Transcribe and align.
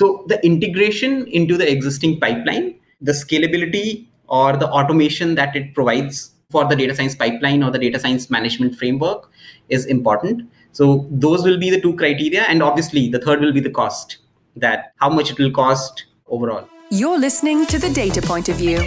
So 0.00 0.24
the 0.28 0.42
integration 0.46 1.26
into 1.26 1.58
the 1.58 1.70
existing 1.70 2.20
pipeline, 2.20 2.76
the 3.02 3.12
scalability 3.12 4.06
or 4.28 4.56
the 4.56 4.66
automation 4.66 5.34
that 5.34 5.54
it 5.54 5.74
provides 5.74 6.30
for 6.50 6.64
the 6.64 6.74
data 6.74 6.94
science 6.94 7.14
pipeline 7.14 7.62
or 7.62 7.70
the 7.70 7.78
data 7.78 7.98
science 7.98 8.30
management 8.30 8.76
framework 8.76 9.30
is 9.68 9.84
important. 9.84 10.50
So 10.72 11.06
those 11.10 11.44
will 11.44 11.58
be 11.58 11.68
the 11.68 11.78
two 11.78 11.94
criteria. 11.96 12.44
And 12.44 12.62
obviously, 12.62 13.10
the 13.10 13.18
third 13.18 13.42
will 13.42 13.52
be 13.52 13.60
the 13.60 13.68
cost 13.68 14.16
that 14.56 14.94
how 14.96 15.10
much 15.10 15.32
it 15.32 15.38
will 15.38 15.50
cost 15.50 16.06
overall. 16.28 16.66
You're 16.90 17.18
listening 17.18 17.66
to 17.66 17.78
The 17.78 17.90
Data 17.90 18.22
Point 18.22 18.48
of 18.48 18.56
View, 18.56 18.78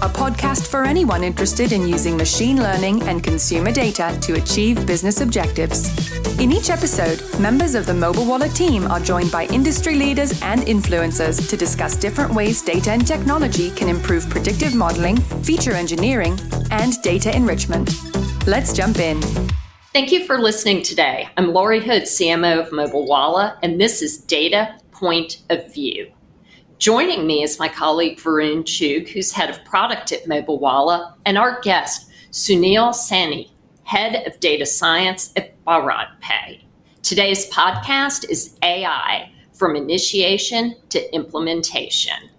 a 0.00 0.08
podcast 0.08 0.68
for 0.68 0.84
anyone 0.84 1.24
interested 1.24 1.72
in 1.72 1.88
using 1.88 2.16
machine 2.16 2.62
learning 2.62 3.02
and 3.08 3.24
consumer 3.24 3.72
data 3.72 4.16
to 4.22 4.34
achieve 4.34 4.86
business 4.86 5.20
objectives. 5.20 5.88
In 6.38 6.52
each 6.52 6.70
episode, 6.70 7.20
members 7.40 7.74
of 7.74 7.84
the 7.84 7.92
Mobilewalla 7.92 8.54
team 8.54 8.86
are 8.86 9.00
joined 9.00 9.32
by 9.32 9.46
industry 9.46 9.96
leaders 9.96 10.40
and 10.42 10.60
influencers 10.62 11.48
to 11.50 11.56
discuss 11.56 11.96
different 11.96 12.32
ways 12.32 12.62
data 12.62 12.92
and 12.92 13.04
technology 13.04 13.70
can 13.72 13.88
improve 13.88 14.30
predictive 14.30 14.72
modeling, 14.72 15.16
feature 15.42 15.72
engineering, 15.72 16.38
and 16.70 17.02
data 17.02 17.34
enrichment. 17.34 17.90
Let's 18.46 18.72
jump 18.72 18.98
in. 18.98 19.20
Thank 19.92 20.12
you 20.12 20.26
for 20.26 20.38
listening 20.38 20.82
today. 20.82 21.28
I'm 21.36 21.52
Laurie 21.52 21.84
Hood, 21.84 22.02
CMO 22.02 22.60
of 22.60 22.70
Mobilewalla, 22.70 23.58
and 23.64 23.80
this 23.80 24.00
is 24.00 24.18
Data 24.18 24.78
Point 24.92 25.38
of 25.50 25.74
View. 25.74 26.12
Joining 26.78 27.26
me 27.26 27.42
is 27.42 27.58
my 27.58 27.66
colleague 27.66 28.18
Varun 28.18 28.62
Chugh, 28.62 29.08
who's 29.08 29.32
head 29.32 29.50
of 29.50 29.64
product 29.64 30.12
at 30.12 30.26
Mobilewalla, 30.26 31.12
and 31.26 31.36
our 31.36 31.60
guest, 31.60 32.08
Sunil 32.30 32.94
Sani, 32.94 33.52
head 33.82 34.24
of 34.28 34.38
data 34.38 34.64
science 34.64 35.32
at 35.34 35.60
BharatPe. 35.64 36.62
Today's 37.02 37.50
podcast 37.50 38.30
is 38.30 38.56
AI 38.62 39.32
from 39.52 39.74
initiation 39.74 40.76
to 40.90 41.12
implementation. 41.12 42.30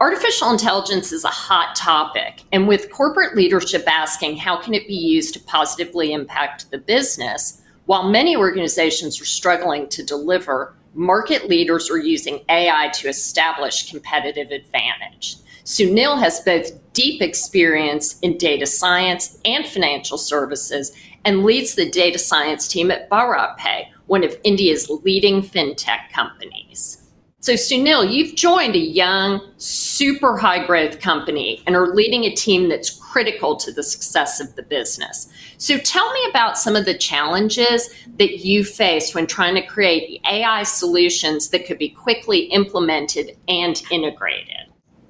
Artificial 0.00 0.50
intelligence 0.50 1.12
is 1.12 1.24
a 1.24 1.28
hot 1.28 1.76
topic, 1.76 2.44
and 2.52 2.66
with 2.66 2.90
corporate 2.90 3.36
leadership 3.36 3.84
asking 3.86 4.38
how 4.38 4.58
can 4.58 4.72
it 4.72 4.88
be 4.88 4.94
used 4.94 5.34
to 5.34 5.40
positively 5.40 6.14
impact 6.14 6.70
the 6.70 6.78
business, 6.78 7.60
while 7.84 8.08
many 8.08 8.38
organizations 8.38 9.20
are 9.20 9.26
struggling 9.26 9.86
to 9.90 10.02
deliver, 10.02 10.74
market 10.94 11.48
leaders 11.48 11.90
are 11.90 11.98
using 11.98 12.40
AI 12.48 12.88
to 12.94 13.08
establish 13.08 13.90
competitive 13.90 14.50
advantage. 14.50 15.36
Sunil 15.64 16.18
has 16.18 16.40
both 16.40 16.70
deep 16.92 17.22
experience 17.22 18.18
in 18.20 18.36
data 18.38 18.66
science 18.66 19.38
and 19.44 19.66
financial 19.66 20.18
services 20.18 20.92
and 21.24 21.44
leads 21.44 21.74
the 21.74 21.88
data 21.88 22.18
science 22.18 22.66
team 22.66 22.90
at 22.90 23.08
BharatPe, 23.10 23.86
one 24.06 24.24
of 24.24 24.36
India's 24.42 24.88
leading 25.04 25.42
fintech 25.42 26.10
companies. 26.12 26.96
So, 27.42 27.54
Sunil, 27.54 28.12
you've 28.12 28.34
joined 28.34 28.74
a 28.74 28.78
young, 28.78 29.40
super 29.56 30.36
high 30.36 30.66
growth 30.66 31.00
company 31.00 31.62
and 31.66 31.74
are 31.74 31.94
leading 31.94 32.24
a 32.24 32.34
team 32.34 32.68
that's 32.68 32.99
critical 33.10 33.56
to 33.56 33.72
the 33.72 33.82
success 33.82 34.40
of 34.40 34.54
the 34.54 34.62
business. 34.62 35.28
So, 35.58 35.78
tell 35.78 36.12
me 36.12 36.20
about 36.30 36.58
some 36.58 36.76
of 36.76 36.84
the 36.84 36.96
challenges 36.96 37.90
that 38.18 38.38
you 38.44 38.64
faced 38.64 39.14
when 39.14 39.26
trying 39.26 39.54
to 39.56 39.66
create 39.66 40.20
AI 40.30 40.62
solutions 40.62 41.48
that 41.50 41.66
could 41.66 41.78
be 41.78 41.88
quickly 41.88 42.40
implemented 42.60 43.36
and 43.48 43.82
integrated. 43.90 44.66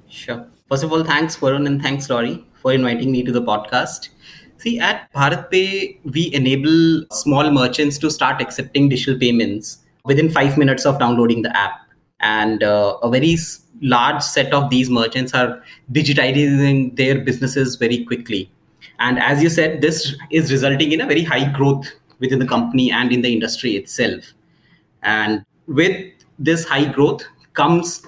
Sure. 0.09 0.47
First 0.69 0.85
of 0.85 0.93
all, 0.93 1.05
thanks, 1.05 1.37
Varun, 1.37 1.67
and 1.67 1.83
thanks, 1.83 2.09
Laurie, 2.09 2.45
for 2.63 2.73
inviting 2.73 3.13
me 3.13 3.23
to 3.23 3.33
the 3.33 3.43
podcast. 3.43 4.09
See, 4.59 4.79
at 4.79 5.13
BharatPe, 5.13 6.01
we 6.05 6.35
enable 6.35 7.07
small 7.13 7.51
merchants 7.51 7.99
to 7.99 8.11
start 8.11 8.41
accepting 8.41 8.89
digital 8.89 9.19
payments 9.19 9.79
within 10.05 10.31
five 10.31 10.57
minutes 10.59 10.87
of 10.87 10.99
downloading 10.99 11.43
the 11.43 11.57
app 11.57 11.81
and 12.21 12.63
uh, 12.63 12.99
a 13.03 13.11
very 13.11 13.37
large 13.81 14.23
set 14.23 14.53
of 14.53 14.71
these 14.71 14.91
merchants 14.91 15.35
are 15.35 15.63
digitizing 15.93 16.97
their 16.97 17.19
businesses 17.21 17.77
very 17.77 18.05
quickly. 18.05 18.51
And 18.99 19.19
as 19.19 19.43
you 19.43 19.49
said 19.49 19.81
this 19.81 20.15
is 20.31 20.53
resulting 20.53 20.93
in 20.93 21.01
a 21.01 21.07
very 21.07 21.23
high 21.23 21.51
growth 21.51 21.87
within 22.19 22.39
the 22.39 22.47
company 22.47 22.91
and 22.91 23.13
in 23.13 23.23
the 23.23 23.33
industry 23.33 23.77
itself. 23.77 24.25
And 25.03 25.45
with 25.67 26.13
this 26.39 26.67
high 26.67 26.85
growth 26.85 27.23
comes 27.55 28.07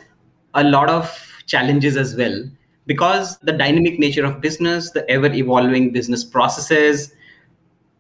a 0.55 0.65
lot 0.65 0.89
of 0.89 1.11
challenges 1.47 1.97
as 1.97 2.15
well 2.17 2.45
because 2.87 3.39
the 3.39 3.53
dynamic 3.53 3.99
nature 3.99 4.25
of 4.25 4.41
business 4.41 4.91
the 4.91 5.09
ever 5.11 5.33
evolving 5.33 5.93
business 5.93 6.25
processes 6.25 7.15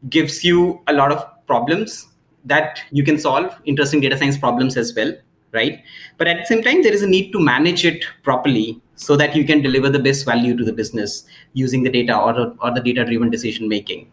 gives 0.08 0.44
you 0.44 0.80
a 0.86 0.92
lot 0.92 1.12
of 1.12 1.24
problems 1.46 2.08
that 2.44 2.80
you 2.90 3.04
can 3.04 3.18
solve 3.18 3.54
interesting 3.64 4.00
data 4.00 4.16
science 4.18 4.36
problems 4.36 4.76
as 4.76 4.94
well 4.94 5.12
right? 5.52 5.82
But 6.18 6.26
at 6.26 6.38
the 6.38 6.46
same 6.46 6.62
time, 6.62 6.82
there 6.82 6.92
is 6.92 7.02
a 7.02 7.06
need 7.06 7.32
to 7.32 7.40
manage 7.40 7.84
it 7.84 8.04
properly 8.22 8.80
so 8.96 9.16
that 9.16 9.36
you 9.36 9.44
can 9.44 9.62
deliver 9.62 9.90
the 9.90 9.98
best 9.98 10.24
value 10.24 10.56
to 10.56 10.64
the 10.64 10.72
business 10.72 11.24
using 11.52 11.82
the 11.82 11.90
data 11.90 12.18
or, 12.18 12.54
or 12.60 12.74
the 12.74 12.80
data 12.80 13.04
driven 13.04 13.30
decision 13.30 13.68
making. 13.68 14.10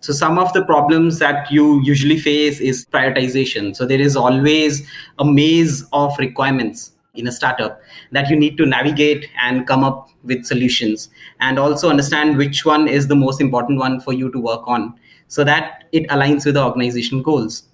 So, 0.00 0.12
some 0.12 0.38
of 0.38 0.52
the 0.52 0.64
problems 0.64 1.18
that 1.18 1.50
you 1.50 1.82
usually 1.82 2.18
face 2.18 2.60
is 2.60 2.86
prioritization. 2.86 3.74
So, 3.74 3.86
there 3.86 4.00
is 4.00 4.14
always 4.14 4.86
a 5.18 5.24
maze 5.24 5.84
of 5.92 6.16
requirements 6.18 6.92
in 7.16 7.26
a 7.26 7.32
startup 7.32 7.80
that 8.12 8.28
you 8.28 8.36
need 8.36 8.56
to 8.58 8.66
navigate 8.66 9.26
and 9.42 9.66
come 9.66 9.82
up 9.82 10.10
with 10.24 10.44
solutions 10.44 11.08
and 11.40 11.58
also 11.58 11.88
understand 11.88 12.36
which 12.36 12.64
one 12.64 12.88
is 12.88 13.08
the 13.08 13.16
most 13.16 13.40
important 13.40 13.78
one 13.78 14.00
for 14.00 14.12
you 14.12 14.30
to 14.32 14.38
work 14.38 14.62
on 14.66 14.94
so 15.28 15.42
that 15.42 15.84
it 15.92 16.06
aligns 16.08 16.44
with 16.44 16.54
the 16.54 16.62
organization 16.62 17.22
goals 17.22 17.64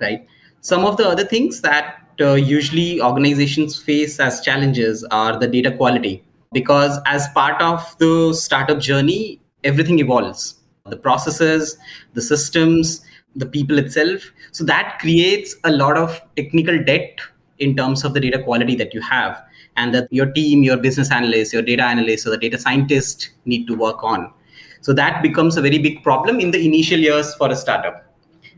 right 0.00 0.26
some 0.60 0.84
of 0.84 0.96
the 0.96 1.08
other 1.08 1.24
things 1.24 1.60
that 1.60 2.05
Uh, 2.20 2.32
usually 2.34 3.00
organizations 3.00 3.80
face 3.80 4.18
as 4.18 4.40
challenges 4.40 5.04
are 5.10 5.38
the 5.38 5.46
data 5.46 5.70
quality. 5.76 6.22
Because 6.52 6.98
as 7.06 7.28
part 7.34 7.60
of 7.60 7.96
the 7.98 8.32
startup 8.32 8.78
journey 8.78 9.40
everything 9.64 9.98
evolves. 9.98 10.54
The 10.86 10.96
processes 10.96 11.76
the 12.14 12.22
systems 12.22 13.02
the 13.34 13.46
people 13.46 13.78
itself. 13.78 14.22
So 14.52 14.64
that 14.64 14.98
creates 14.98 15.56
a 15.64 15.72
lot 15.72 15.98
of 15.98 16.20
technical 16.36 16.82
debt 16.82 17.18
in 17.58 17.76
terms 17.76 18.04
of 18.04 18.14
the 18.14 18.20
data 18.20 18.42
quality 18.42 18.76
that 18.76 18.94
you 18.94 19.00
have 19.02 19.42
and 19.76 19.94
that 19.94 20.08
your 20.10 20.26
team 20.32 20.62
your 20.62 20.76
business 20.76 21.10
analyst 21.10 21.52
your 21.52 21.62
data 21.62 21.82
analyst 21.82 22.26
or 22.26 22.30
the 22.30 22.38
data 22.38 22.58
scientist 22.58 23.30
need 23.44 23.66
to 23.66 23.74
work 23.74 24.02
on. 24.02 24.32
So 24.80 24.92
that 24.94 25.22
becomes 25.22 25.56
a 25.56 25.62
very 25.62 25.78
big 25.78 26.02
problem 26.02 26.40
in 26.40 26.50
the 26.50 26.64
initial 26.64 26.98
years 26.98 27.34
for 27.34 27.50
a 27.50 27.56
startup 27.56 28.05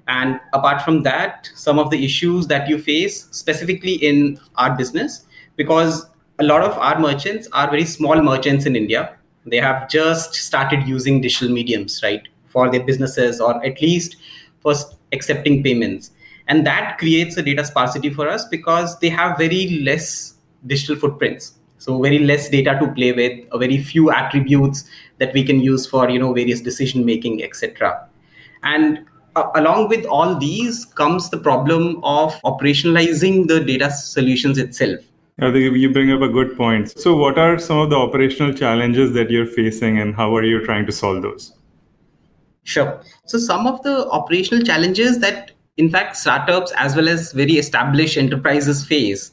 and 0.08 0.40
apart 0.54 0.82
from 0.82 1.02
that, 1.02 1.50
some 1.54 1.78
of 1.78 1.90
the 1.90 2.02
issues 2.04 2.46
that 2.48 2.68
you 2.68 2.78
face 2.78 3.28
specifically 3.30 3.94
in 3.94 4.40
our 4.56 4.74
business, 4.74 5.26
because 5.56 6.06
a 6.38 6.44
lot 6.44 6.62
of 6.62 6.76
our 6.78 6.98
merchants 6.98 7.48
are 7.52 7.70
very 7.70 7.84
small 7.84 8.20
merchants 8.22 8.64
in 8.64 8.74
India. 8.74 9.16
They 9.44 9.58
have 9.58 9.88
just 9.88 10.34
started 10.34 10.88
using 10.88 11.20
digital 11.20 11.50
mediums, 11.50 12.00
right, 12.02 12.26
for 12.46 12.70
their 12.70 12.82
businesses 12.82 13.40
or 13.40 13.64
at 13.64 13.80
least 13.82 14.16
for 14.60 14.74
accepting 15.12 15.62
payments. 15.62 16.12
And 16.46 16.66
that 16.66 16.96
creates 16.96 17.36
a 17.36 17.42
data 17.42 17.64
sparsity 17.64 18.08
for 18.08 18.28
us 18.28 18.46
because 18.46 18.98
they 19.00 19.10
have 19.10 19.36
very 19.36 19.80
less 19.80 20.34
digital 20.66 20.96
footprints 20.96 21.52
so 21.78 22.02
very 22.02 22.18
less 22.18 22.48
data 22.48 22.76
to 22.80 22.92
play 22.92 23.12
with 23.12 23.46
a 23.52 23.58
very 23.58 23.78
few 23.78 24.10
attributes 24.10 24.84
that 25.18 25.32
we 25.32 25.44
can 25.44 25.60
use 25.60 25.86
for 25.86 26.10
you 26.10 26.18
know 26.18 26.32
various 26.32 26.60
decision 26.60 27.04
making 27.04 27.42
etc 27.44 28.04
and 28.64 29.06
uh, 29.38 29.50
along 29.54 29.88
with 29.88 30.04
all 30.06 30.34
these 30.36 30.84
comes 30.84 31.30
the 31.30 31.38
problem 31.38 32.02
of 32.02 32.34
operationalizing 32.42 33.46
the 33.46 33.60
data 33.60 33.90
solutions 33.90 34.58
itself. 34.58 35.00
I 35.40 35.52
think 35.52 35.76
you 35.76 35.92
bring 35.92 36.10
up 36.10 36.20
a 36.20 36.28
good 36.28 36.56
point. 36.56 36.98
So, 36.98 37.16
what 37.16 37.38
are 37.38 37.58
some 37.58 37.78
of 37.78 37.90
the 37.90 37.96
operational 37.96 38.52
challenges 38.52 39.12
that 39.12 39.30
you're 39.30 39.46
facing, 39.46 39.98
and 39.98 40.14
how 40.14 40.34
are 40.34 40.42
you 40.42 40.64
trying 40.64 40.86
to 40.86 40.92
solve 40.92 41.22
those? 41.22 41.54
Sure. 42.64 43.00
So, 43.26 43.38
some 43.38 43.68
of 43.68 43.82
the 43.84 44.08
operational 44.08 44.64
challenges 44.64 45.20
that, 45.20 45.52
in 45.76 45.90
fact, 45.90 46.16
startups 46.16 46.72
as 46.76 46.96
well 46.96 47.08
as 47.08 47.32
very 47.32 47.58
established 47.58 48.18
enterprises 48.18 48.84
face 48.84 49.30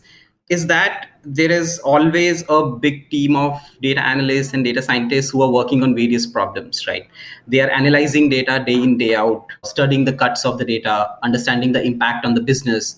is 0.49 0.67
that 0.67 1.07
there 1.23 1.51
is 1.51 1.79
always 1.79 2.43
a 2.49 2.65
big 2.67 3.09
team 3.09 3.35
of 3.35 3.59
data 3.81 3.99
analysts 3.99 4.53
and 4.53 4.63
data 4.63 4.81
scientists 4.81 5.31
who 5.31 5.41
are 5.41 5.51
working 5.51 5.81
on 5.81 5.95
various 5.95 6.27
problems 6.27 6.85
right? 6.85 7.07
They 7.47 7.61
are 7.61 7.69
analyzing 7.69 8.29
data 8.29 8.63
day 8.65 8.75
in 8.75 8.97
day 8.97 9.15
out 9.15 9.47
studying 9.63 10.05
the 10.05 10.13
cuts 10.13 10.45
of 10.45 10.59
the 10.59 10.65
data 10.65 11.09
understanding 11.23 11.71
the 11.71 11.83
impact 11.83 12.25
on 12.25 12.35
the 12.35 12.41
business. 12.41 12.97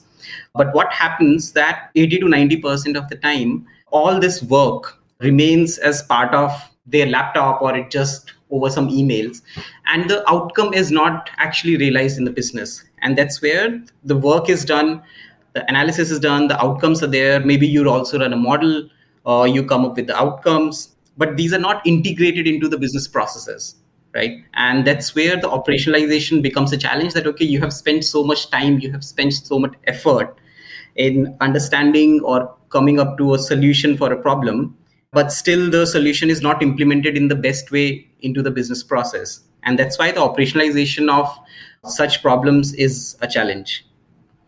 But 0.55 0.73
what 0.73 0.91
happens 0.91 1.53
that 1.53 1.89
80 1.95 2.19
to 2.19 2.25
90% 2.25 2.97
of 2.97 3.07
the 3.07 3.15
time 3.15 3.65
all 3.91 4.19
this 4.19 4.43
work 4.43 4.99
remains 5.19 5.77
as 5.77 6.03
part 6.03 6.33
of 6.33 6.51
their 6.85 7.05
laptop 7.05 7.61
or 7.61 7.77
it 7.77 7.89
just 7.89 8.33
over 8.49 8.69
some 8.69 8.89
emails 8.89 9.41
and 9.87 10.09
the 10.09 10.29
outcome 10.29 10.73
is 10.73 10.91
not 10.91 11.29
actually 11.37 11.77
realized 11.77 12.17
in 12.17 12.25
the 12.25 12.31
business. 12.31 12.83
And 13.01 13.17
that's 13.17 13.41
where 13.41 13.81
the 14.03 14.17
work 14.17 14.49
is 14.49 14.65
done 14.65 15.01
the 15.57 15.67
analysis 15.69 16.11
is 16.11 16.19
done 16.19 16.47
the 16.47 16.61
outcomes 16.63 17.01
are 17.01 17.07
there. 17.07 17.39
Maybe 17.39 17.67
you 17.67 17.89
also 17.89 18.19
run 18.19 18.33
a 18.33 18.37
model 18.37 18.89
or 19.23 19.47
you 19.47 19.65
come 19.65 19.85
up 19.85 19.95
with 19.95 20.07
the 20.07 20.15
outcomes. 20.15 20.95
But 21.17 21.35
these 21.35 21.53
are 21.53 21.59
not 21.59 21.85
integrated 21.85 22.47
into 22.47 22.67
the 22.67 22.77
business 22.77 23.07
processes 23.07 23.75
right? 24.15 24.43
And 24.53 24.87
that's 24.87 25.13
where 25.13 25.35
the 25.35 25.49
operationalization 25.49 26.41
becomes 26.41 26.71
a 26.73 26.77
challenge 26.77 27.13
that 27.13 27.27
okay 27.27 27.45
you 27.45 27.59
have 27.59 27.73
spent 27.73 28.05
so 28.05 28.23
much 28.23 28.49
time 28.49 28.79
you 28.79 28.91
have 28.91 29.03
spent 29.03 29.33
so 29.33 29.59
much 29.59 29.73
effort 29.85 30.39
in 30.95 31.35
understanding 31.41 32.21
or 32.23 32.55
coming 32.69 32.99
up 32.99 33.17
to 33.17 33.33
a 33.33 33.39
solution 33.39 33.97
for 33.97 34.11
a 34.11 34.21
problem 34.21 34.75
but 35.11 35.31
still 35.31 35.69
the 35.69 35.85
solution 35.85 36.29
is 36.29 36.41
not 36.41 36.61
implemented 36.61 37.17
in 37.17 37.27
the 37.27 37.35
best 37.35 37.71
way 37.71 38.07
into 38.19 38.41
the 38.41 38.51
business 38.51 38.83
process. 38.83 39.41
And 39.63 39.79
that's 39.79 39.97
why 39.97 40.11
the 40.11 40.19
operationalization 40.19 41.09
of 41.11 41.27
such 41.91 42.21
problems 42.21 42.73
is 42.73 43.17
a 43.21 43.27
challenge 43.27 43.86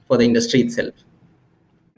for 0.10 0.18
the 0.18 0.26
industry 0.26 0.60
itself. 0.62 0.94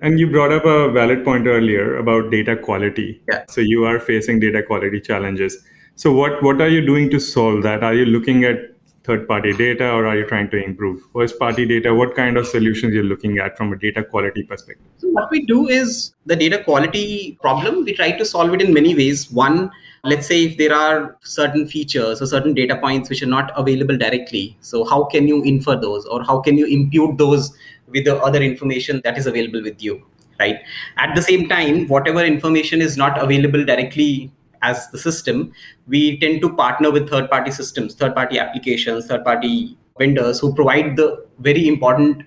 And 0.01 0.19
you 0.19 0.29
brought 0.29 0.51
up 0.51 0.65
a 0.65 0.91
valid 0.91 1.23
point 1.23 1.47
earlier 1.47 1.97
about 1.97 2.29
data 2.29 2.55
quality. 2.55 3.21
Yeah. 3.31 3.45
so 3.49 3.61
you 3.61 3.85
are 3.85 3.99
facing 3.99 4.39
data 4.39 4.61
quality 4.61 4.99
challenges. 4.99 5.57
So 5.95 6.11
what 6.11 6.43
what 6.43 6.61
are 6.61 6.69
you 6.69 6.85
doing 6.85 7.09
to 7.11 7.19
solve 7.19 7.63
that? 7.63 7.83
Are 7.83 7.93
you 7.93 8.05
looking 8.05 8.43
at 8.43 8.57
third 9.03 9.27
party 9.27 9.53
data 9.53 9.91
or 9.91 10.07
are 10.07 10.17
you 10.17 10.25
trying 10.25 10.49
to 10.51 10.63
improve? 10.63 11.03
First 11.13 11.37
party 11.39 11.67
data 11.67 11.93
what 11.93 12.15
kind 12.15 12.37
of 12.37 12.47
solutions 12.47 12.93
you're 12.95 13.09
looking 13.11 13.37
at 13.37 13.57
from 13.57 13.73
a 13.73 13.77
data 13.77 14.03
quality 14.03 14.43
perspective? 14.43 14.87
So 14.97 15.09
what 15.09 15.29
we 15.31 15.45
do 15.45 15.67
is 15.67 16.13
the 16.25 16.35
data 16.35 16.63
quality 16.63 17.37
problem 17.41 17.83
we 17.85 17.93
try 17.93 18.11
to 18.11 18.25
solve 18.25 18.53
it 18.53 18.61
in 18.61 18.73
many 18.73 18.95
ways. 18.95 19.31
One 19.31 19.71
let's 20.03 20.27
say 20.27 20.45
if 20.45 20.57
there 20.57 20.73
are 20.73 21.17
certain 21.21 21.67
features 21.67 22.21
or 22.21 22.25
certain 22.25 22.53
data 22.53 22.75
points 22.77 23.09
which 23.09 23.21
are 23.21 23.27
not 23.27 23.51
available 23.55 23.97
directly 23.97 24.57
so 24.59 24.83
how 24.83 25.03
can 25.03 25.27
you 25.27 25.43
infer 25.43 25.75
those 25.79 26.05
or 26.07 26.23
how 26.23 26.39
can 26.39 26.57
you 26.57 26.65
impute 26.65 27.17
those 27.17 27.55
with 27.87 28.05
the 28.05 28.15
other 28.23 28.41
information 28.41 29.01
that 29.03 29.17
is 29.17 29.27
available 29.27 29.61
with 29.61 29.81
you 29.83 30.03
right 30.39 30.57
at 30.97 31.15
the 31.15 31.21
same 31.21 31.47
time 31.47 31.87
whatever 31.87 32.23
information 32.23 32.81
is 32.81 32.97
not 32.97 33.21
available 33.21 33.63
directly 33.63 34.31
as 34.61 34.89
the 34.91 34.97
system, 34.97 35.51
we 35.87 36.19
tend 36.19 36.41
to 36.41 36.53
partner 36.53 36.91
with 36.91 37.09
third 37.09 37.29
party 37.29 37.51
systems, 37.51 37.95
third 37.95 38.15
party 38.15 38.39
applications, 38.39 39.07
third 39.07 39.23
party 39.23 39.77
vendors 39.97 40.39
who 40.39 40.53
provide 40.53 40.95
the 40.95 41.25
very 41.39 41.67
important 41.67 42.23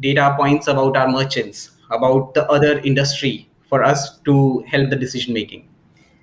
data 0.00 0.34
points 0.38 0.66
about 0.68 0.96
our 0.96 1.08
merchants, 1.08 1.70
about 1.90 2.34
the 2.34 2.48
other 2.50 2.78
industry 2.80 3.48
for 3.68 3.82
us 3.82 4.18
to 4.20 4.60
help 4.66 4.90
the 4.90 4.96
decision 4.96 5.32
making. 5.34 5.68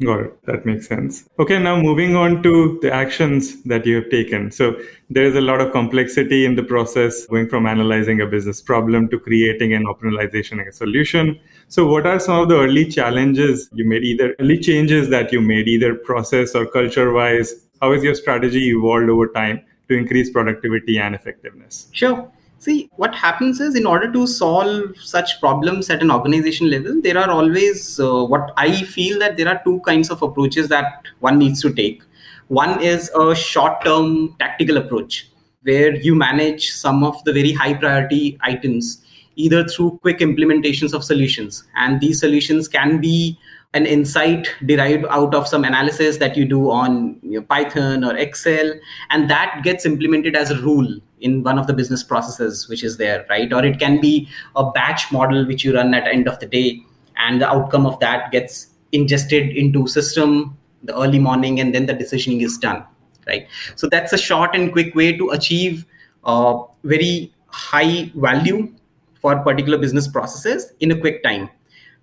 Got 0.03 0.19
it. 0.21 0.45
That 0.45 0.65
makes 0.65 0.87
sense. 0.87 1.29
Okay, 1.37 1.59
now 1.59 1.79
moving 1.79 2.15
on 2.15 2.41
to 2.41 2.79
the 2.81 2.91
actions 2.91 3.61
that 3.63 3.85
you 3.85 3.97
have 3.97 4.09
taken. 4.09 4.49
So 4.49 4.75
there 5.11 5.25
is 5.25 5.35
a 5.35 5.41
lot 5.41 5.61
of 5.61 5.71
complexity 5.71 6.43
in 6.43 6.55
the 6.55 6.63
process, 6.63 7.27
going 7.27 7.47
from 7.47 7.67
analyzing 7.67 8.19
a 8.19 8.25
business 8.25 8.61
problem 8.61 9.09
to 9.09 9.19
creating 9.19 9.73
an 9.73 9.85
operationalization 9.85 10.67
a 10.67 10.71
solution. 10.71 11.39
So 11.67 11.85
what 11.85 12.07
are 12.07 12.19
some 12.19 12.39
of 12.39 12.49
the 12.49 12.57
early 12.57 12.85
challenges 12.85 13.69
you 13.73 13.85
made, 13.85 14.03
either 14.03 14.35
early 14.39 14.57
changes 14.57 15.09
that 15.09 15.31
you 15.31 15.39
made, 15.39 15.67
either 15.67 15.93
process 15.93 16.55
or 16.55 16.65
culture 16.65 17.13
wise? 17.13 17.67
How 17.79 17.93
has 17.93 18.03
your 18.03 18.15
strategy 18.15 18.69
evolved 18.69 19.09
over 19.09 19.27
time 19.27 19.61
to 19.87 19.95
increase 19.95 20.31
productivity 20.31 20.97
and 20.97 21.13
effectiveness? 21.13 21.89
Sure. 21.91 22.31
See, 22.61 22.91
what 22.95 23.15
happens 23.15 23.59
is 23.59 23.73
in 23.73 23.87
order 23.87 24.11
to 24.11 24.27
solve 24.27 24.95
such 24.95 25.39
problems 25.39 25.89
at 25.89 26.03
an 26.03 26.11
organization 26.11 26.69
level, 26.69 27.01
there 27.01 27.17
are 27.17 27.27
always 27.27 27.99
uh, 27.99 28.23
what 28.23 28.53
I 28.55 28.83
feel 28.83 29.17
that 29.17 29.35
there 29.35 29.47
are 29.47 29.59
two 29.63 29.79
kinds 29.79 30.11
of 30.11 30.21
approaches 30.21 30.67
that 30.67 31.07
one 31.21 31.39
needs 31.39 31.59
to 31.63 31.73
take. 31.73 32.03
One 32.49 32.79
is 32.79 33.09
a 33.19 33.33
short 33.33 33.83
term 33.83 34.35
tactical 34.37 34.77
approach 34.77 35.27
where 35.63 35.95
you 35.95 36.13
manage 36.13 36.71
some 36.71 37.03
of 37.03 37.23
the 37.23 37.33
very 37.33 37.51
high 37.51 37.73
priority 37.73 38.37
items 38.41 39.03
either 39.35 39.67
through 39.67 39.97
quick 40.03 40.19
implementations 40.19 40.93
of 40.93 41.03
solutions. 41.03 41.63
And 41.75 41.99
these 41.99 42.19
solutions 42.19 42.67
can 42.67 43.01
be 43.01 43.39
an 43.73 43.85
insight 43.85 44.49
derived 44.65 45.05
out 45.09 45.33
of 45.33 45.47
some 45.47 45.63
analysis 45.63 46.17
that 46.17 46.35
you 46.35 46.43
do 46.43 46.69
on 46.69 47.19
Python 47.47 48.03
or 48.03 48.15
Excel, 48.17 48.73
and 49.09 49.29
that 49.29 49.61
gets 49.63 49.85
implemented 49.85 50.35
as 50.35 50.51
a 50.51 50.61
rule 50.61 50.99
in 51.21 51.43
one 51.43 51.57
of 51.57 51.67
the 51.67 51.73
business 51.73 52.03
processes 52.03 52.67
which 52.67 52.83
is 52.83 52.97
there, 52.97 53.25
right? 53.29 53.53
Or 53.53 53.63
it 53.63 53.79
can 53.79 54.01
be 54.01 54.27
a 54.55 54.69
batch 54.71 55.11
model 55.11 55.45
which 55.47 55.63
you 55.63 55.73
run 55.73 55.93
at 55.93 56.05
end 56.07 56.27
of 56.27 56.39
the 56.39 56.47
day, 56.47 56.83
and 57.15 57.41
the 57.41 57.47
outcome 57.47 57.85
of 57.85 57.99
that 57.99 58.31
gets 58.31 58.67
ingested 58.91 59.55
into 59.55 59.87
system 59.87 60.57
the 60.83 60.97
early 60.97 61.19
morning, 61.19 61.59
and 61.59 61.73
then 61.73 61.85
the 61.85 61.93
decisioning 61.93 62.43
is 62.43 62.57
done, 62.57 62.83
right? 63.27 63.47
So 63.75 63.87
that's 63.87 64.11
a 64.11 64.17
short 64.17 64.53
and 64.53 64.71
quick 64.71 64.95
way 64.95 65.15
to 65.15 65.29
achieve 65.29 65.85
uh, 66.25 66.63
very 66.83 67.33
high 67.47 68.11
value 68.15 68.73
for 69.21 69.37
particular 69.43 69.77
business 69.77 70.07
processes 70.07 70.73
in 70.79 70.91
a 70.91 70.99
quick 70.99 71.23
time 71.23 71.49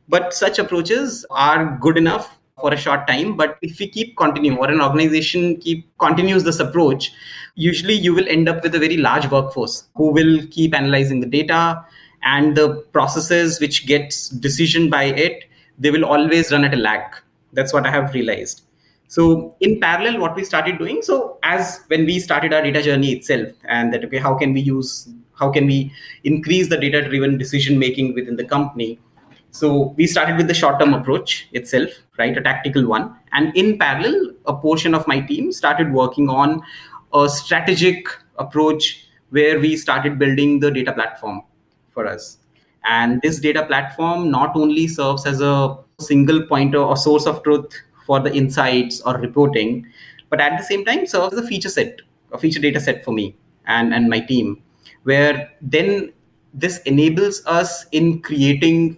but 0.09 0.35
such 0.35 0.59
approaches 0.59 1.25
are 1.31 1.77
good 1.81 1.97
enough 1.97 2.39
for 2.61 2.73
a 2.73 2.77
short 2.77 3.07
time. 3.07 3.37
But 3.37 3.59
if 3.63 3.79
we 3.79 3.89
keep 3.89 4.17
continuing 4.17 4.59
or 4.59 4.71
an 4.71 4.81
organization 4.81 5.57
keep 5.57 5.87
continues 5.99 6.45
this 6.45 6.61
approach 6.61 7.13
usually 7.55 7.95
you 7.95 8.15
will 8.15 8.29
end 8.29 8.49
up 8.49 8.63
with 8.63 8.75
a 8.75 8.79
very 8.79 8.97
large 8.97 9.29
workforce 9.31 9.89
who 9.97 10.13
will 10.13 10.47
keep 10.51 10.75
analyzing 10.75 11.21
the 11.21 11.27
data 11.27 11.85
and 12.23 12.57
the 12.57 12.77
processes 12.93 13.61
which 13.61 13.87
gets 13.87 14.29
decision 14.29 14.89
by 14.89 15.05
it 15.05 15.45
they 15.79 15.91
will 15.91 16.05
always 16.05 16.53
run 16.53 16.65
at 16.65 16.75
a 16.75 16.77
lag. 16.77 17.03
That's 17.53 17.73
what 17.73 17.87
i 17.87 17.91
have 17.91 18.15
realized. 18.15 18.63
So 19.09 19.57
in 19.61 19.81
parallel 19.81 20.21
what 20.21 20.37
we 20.37 20.45
started 20.45 20.79
doing 20.79 21.03
so 21.03 21.39
as 21.43 21.81
when 21.89 22.05
we 22.05 22.19
started 22.19 22.53
our 22.53 22.63
data 22.63 22.83
journey 22.83 23.13
itself 23.13 23.49
and 23.65 23.93
that 23.93 24.05
okay 24.05 24.19
how 24.19 24.37
can 24.37 24.53
we 24.53 24.61
use 24.61 25.09
how 25.35 25.51
can 25.51 25.67
we 25.67 25.93
increase 26.25 26.69
the 26.69 26.77
data 26.77 27.09
driven 27.09 27.39
decision 27.39 27.79
making 27.79 28.15
within 28.15 28.37
the 28.37 28.45
company 28.45 28.99
so 29.51 29.95
we 29.97 30.07
started 30.07 30.37
with 30.37 30.47
the 30.47 30.55
short 30.55 30.79
term 30.79 30.95
approach 30.95 31.49
itself, 31.53 31.91
right? 32.19 32.37
A 32.37 32.43
tactical 32.43 32.87
one. 32.87 33.17
And 33.33 33.57
in 33.57 33.79
parallel, 33.79 34.33
a 34.47 34.55
portion 34.55 34.95
of 34.95 35.07
my 35.09 35.21
team 35.21 35.53
started 35.53 35.93
working 35.93 36.29
on 36.29 36.63
a 37.15 37.29
strategic 37.29 38.07
approach 38.39 39.07
where 39.31 39.59
we 39.59 39.77
started 39.77 40.19
building 40.19 40.61
the 40.61 40.71
data 40.71 40.93
platform 40.93 41.43
for 41.91 42.07
us. 42.07 42.39
And 42.87 43.21
this 43.23 43.41
data 43.41 43.67
platform 43.67 44.31
not 44.31 44.55
only 44.55 44.87
serves 44.87 45.27
as 45.27 45.41
a 45.41 45.77
single 45.99 46.47
pointer 46.47 46.79
or 46.79 46.97
source 46.97 47.27
of 47.27 47.43
truth 47.43 47.67
for 48.07 48.21
the 48.21 48.33
insights 48.33 49.01
or 49.03 49.19
reporting, 49.19 49.87
but 50.31 50.41
at 50.41 50.57
the 50.57 50.65
same 50.65 50.85
time 50.85 51.07
serves 51.07 51.33
as 51.35 51.41
a 51.41 51.47
feature 51.47 51.69
set, 51.69 52.01
a 52.33 52.39
feature 52.39 52.61
data 52.61 52.81
set 52.81 53.05
for 53.05 53.13
me 53.13 53.37
and, 53.67 53.93
and 53.93 54.09
my 54.09 54.21
team, 54.21 54.63
where 55.03 55.51
then 55.61 56.13
this 56.55 56.79
enables 56.83 57.45
us 57.47 57.87
in 57.93 58.23
creating 58.23 58.97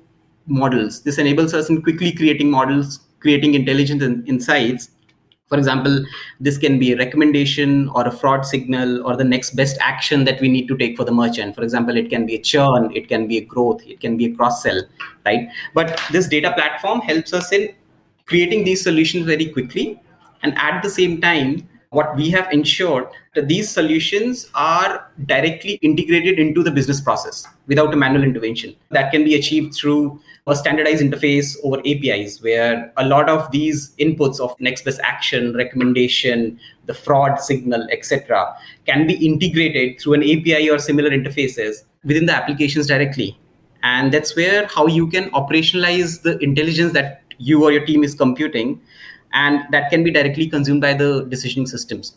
models. 0.50 1.02
This 1.02 1.18
enables 1.18 1.54
us 1.54 1.70
in 1.70 1.82
quickly 1.82 2.12
creating 2.12 2.50
models, 2.50 3.00
creating 3.20 3.54
intelligent 3.54 4.02
in- 4.02 4.24
insights. 4.26 4.90
For 5.48 5.58
example, 5.58 6.04
this 6.38 6.58
can 6.58 6.78
be 6.78 6.92
a 6.92 6.96
recommendation 6.96 7.88
or 7.88 8.06
a 8.06 8.12
fraud 8.12 8.46
signal 8.46 9.04
or 9.04 9.16
the 9.16 9.24
next 9.24 9.56
best 9.56 9.78
action 9.80 10.24
that 10.24 10.40
we 10.40 10.48
need 10.48 10.68
to 10.68 10.76
take 10.76 10.96
for 10.96 11.04
the 11.04 11.12
merchant. 11.12 11.56
For 11.56 11.62
example, 11.62 11.96
it 11.96 12.08
can 12.08 12.24
be 12.24 12.36
a 12.36 12.40
churn, 12.40 12.92
it 12.94 13.08
can 13.08 13.26
be 13.26 13.38
a 13.38 13.44
growth, 13.44 13.82
it 13.86 14.00
can 14.00 14.16
be 14.16 14.26
a 14.26 14.34
cross 14.34 14.62
sell, 14.62 14.80
right? 15.26 15.48
But 15.74 16.00
this 16.12 16.28
data 16.28 16.52
platform 16.52 17.00
helps 17.00 17.32
us 17.32 17.50
in 17.52 17.74
creating 18.26 18.64
these 18.64 18.82
solutions 18.82 19.26
very 19.26 19.46
quickly. 19.46 20.00
And 20.42 20.56
at 20.56 20.82
the 20.82 20.88
same 20.88 21.20
time, 21.20 21.68
what 21.90 22.14
we 22.16 22.30
have 22.30 22.50
ensured 22.52 23.06
that 23.34 23.48
these 23.48 23.68
solutions 23.68 24.48
are 24.54 25.10
directly 25.26 25.72
integrated 25.82 26.38
into 26.38 26.62
the 26.62 26.70
business 26.70 27.00
process 27.00 27.46
without 27.66 27.92
a 27.92 27.96
manual 27.96 28.22
intervention. 28.22 28.76
That 28.90 29.10
can 29.10 29.24
be 29.24 29.34
achieved 29.34 29.74
through 29.74 30.20
a 30.46 30.54
standardized 30.54 31.02
interface 31.02 31.56
over 31.64 31.80
APIs, 31.84 32.42
where 32.42 32.92
a 32.96 33.06
lot 33.06 33.28
of 33.28 33.50
these 33.50 33.92
inputs 33.98 34.38
of 34.38 34.54
next 34.60 34.84
best 34.84 35.00
action, 35.02 35.54
recommendation, 35.56 36.60
the 36.86 36.94
fraud 36.94 37.40
signal, 37.40 37.86
etc., 37.90 38.54
can 38.86 39.06
be 39.06 39.14
integrated 39.14 40.00
through 40.00 40.14
an 40.14 40.22
API 40.22 40.70
or 40.70 40.78
similar 40.78 41.10
interfaces 41.10 41.82
within 42.04 42.26
the 42.26 42.32
applications 42.32 42.86
directly. 42.86 43.36
And 43.82 44.12
that's 44.12 44.36
where 44.36 44.66
how 44.66 44.86
you 44.86 45.08
can 45.08 45.30
operationalize 45.30 46.22
the 46.22 46.38
intelligence 46.38 46.92
that 46.92 47.22
you 47.38 47.64
or 47.64 47.72
your 47.72 47.84
team 47.84 48.04
is 48.04 48.14
computing 48.14 48.80
and 49.32 49.62
that 49.70 49.90
can 49.90 50.02
be 50.04 50.10
directly 50.10 50.48
consumed 50.48 50.80
by 50.80 50.94
the 50.94 51.24
decisioning 51.26 51.68
systems. 51.68 52.16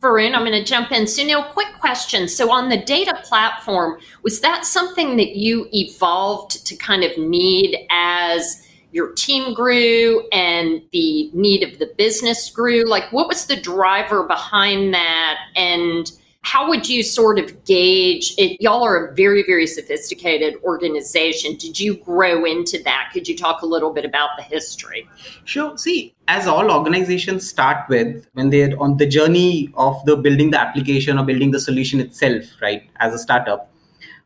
Varun, 0.00 0.34
I'm 0.34 0.44
going 0.44 0.52
to 0.52 0.64
jump 0.64 0.92
in. 0.92 1.04
Sunil, 1.04 1.50
quick 1.52 1.68
question. 1.80 2.28
So, 2.28 2.50
on 2.50 2.68
the 2.68 2.76
data 2.76 3.18
platform, 3.22 3.98
was 4.22 4.40
that 4.40 4.66
something 4.66 5.16
that 5.16 5.36
you 5.36 5.66
evolved 5.72 6.66
to 6.66 6.76
kind 6.76 7.04
of 7.04 7.16
need 7.16 7.86
as 7.90 8.68
your 8.92 9.12
team 9.12 9.54
grew 9.54 10.28
and 10.28 10.82
the 10.92 11.30
need 11.32 11.62
of 11.62 11.78
the 11.78 11.92
business 11.96 12.50
grew? 12.50 12.84
Like, 12.84 13.10
what 13.12 13.28
was 13.28 13.46
the 13.46 13.56
driver 13.56 14.24
behind 14.24 14.92
that? 14.92 15.38
And 15.56 16.12
how 16.44 16.68
would 16.68 16.86
you 16.86 17.02
sort 17.02 17.38
of 17.38 17.64
gauge 17.64 18.34
it? 18.36 18.60
Y'all 18.60 18.82
are 18.84 19.06
a 19.06 19.14
very, 19.14 19.42
very 19.42 19.66
sophisticated 19.66 20.54
organization. 20.62 21.56
Did 21.56 21.80
you 21.80 21.96
grow 21.96 22.44
into 22.44 22.82
that? 22.82 23.08
Could 23.14 23.26
you 23.26 23.34
talk 23.34 23.62
a 23.62 23.66
little 23.66 23.92
bit 23.94 24.04
about 24.04 24.28
the 24.36 24.42
history? 24.42 25.08
Sure. 25.46 25.76
See, 25.78 26.14
as 26.28 26.46
all 26.46 26.70
organizations 26.70 27.48
start 27.48 27.88
with, 27.88 28.26
when 28.34 28.50
they're 28.50 28.78
on 28.78 28.98
the 28.98 29.06
journey 29.06 29.72
of 29.74 30.04
the 30.04 30.16
building 30.16 30.50
the 30.50 30.60
application 30.60 31.18
or 31.18 31.24
building 31.24 31.50
the 31.50 31.58
solution 31.58 31.98
itself, 31.98 32.44
right, 32.60 32.82
as 32.96 33.14
a 33.14 33.18
startup, 33.18 33.72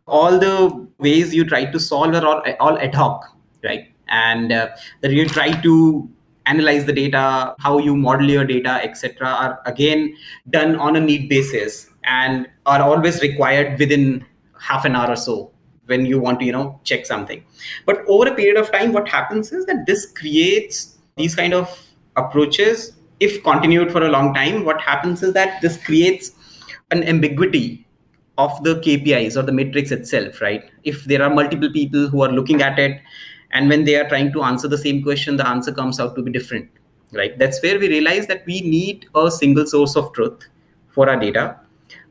all 0.09 0.41
the 0.41 0.89
ways 0.99 1.33
you 1.33 1.45
try 1.45 1.67
to 1.67 1.79
solve 1.79 2.15
are 2.15 2.27
all, 2.27 2.43
all 2.59 2.79
ad 2.79 2.97
hoc, 2.97 3.33
right? 3.63 3.93
And 4.09 4.51
uh, 4.51 4.71
that 5.03 5.13
you 5.13 5.25
try 5.29 5.53
to 5.53 6.11
analyze 6.47 6.85
the 6.85 6.93
data, 6.93 7.55
how 7.61 7.79
you 7.79 7.95
model 7.95 8.29
your 8.29 8.45
data, 8.45 8.83
etc., 8.83 9.29
are 9.29 9.61
again 9.67 10.17
done 10.51 10.75
on 10.77 10.97
a 10.97 11.01
need 11.01 11.29
basis 11.29 11.91
and 12.05 12.49
are 12.67 12.83
always 12.83 13.21
required 13.23 13.79
within 13.79 14.25
half 14.59 14.85
an 14.85 14.97
hour 14.97 15.11
or 15.11 15.17
so 15.17 15.51
when 15.87 16.05
you 16.05 16.21
want 16.21 16.39
to 16.39 16.45
you 16.45 16.53
know 16.53 16.79
check 16.85 17.07
something 17.07 17.43
but 17.87 18.05
over 18.07 18.29
a 18.29 18.35
period 18.35 18.57
of 18.57 18.71
time 18.71 18.93
what 18.93 19.09
happens 19.09 19.53
is 19.53 19.65
that 19.67 19.87
this 19.87 20.07
creates 20.13 20.99
these 21.17 21.35
kind 21.35 21.55
of 21.55 21.79
approaches 22.17 22.93
if 23.21 23.43
continued 23.43 23.91
for 23.91 24.03
a 24.03 24.09
long 24.09 24.35
time 24.35 24.65
what 24.65 24.81
happens 24.81 25.23
is 25.23 25.33
that 25.33 25.61
this 25.63 25.83
creates 25.85 26.33
an 26.91 27.03
ambiguity 27.05 27.87
of 28.39 28.63
the 28.63 28.77
KPIs 28.77 29.37
or 29.37 29.43
the 29.43 29.53
matrix 29.53 29.91
itself, 29.91 30.41
right? 30.41 30.71
If 30.85 31.05
there 31.05 31.23
are 31.23 31.29
multiple 31.29 31.71
people 31.71 32.09
who 32.09 32.23
are 32.23 32.31
looking 32.31 32.63
at 32.63 32.79
it, 32.79 33.01
and 33.51 33.69
when 33.69 33.85
they 33.85 33.97
are 33.97 34.09
trying 34.09 34.33
to 34.33 34.43
answer 34.43 34.69
the 34.69 34.79
same 34.79 35.03
question, 35.03 35.37
the 35.37 35.47
answer 35.47 35.73
comes 35.73 35.99
out 35.99 36.15
to 36.15 36.23
be 36.23 36.31
different, 36.31 36.71
right? 37.13 37.37
That's 37.39 37.61
where 37.63 37.79
we 37.79 37.89
realize 37.89 38.27
that 38.29 38.47
we 38.47 38.61
need 38.61 39.07
a 39.15 39.31
single 39.31 39.67
source 39.67 39.97
of 39.97 40.13
truth 40.13 40.49
for 40.91 41.09
our 41.11 41.19
data, 41.19 41.59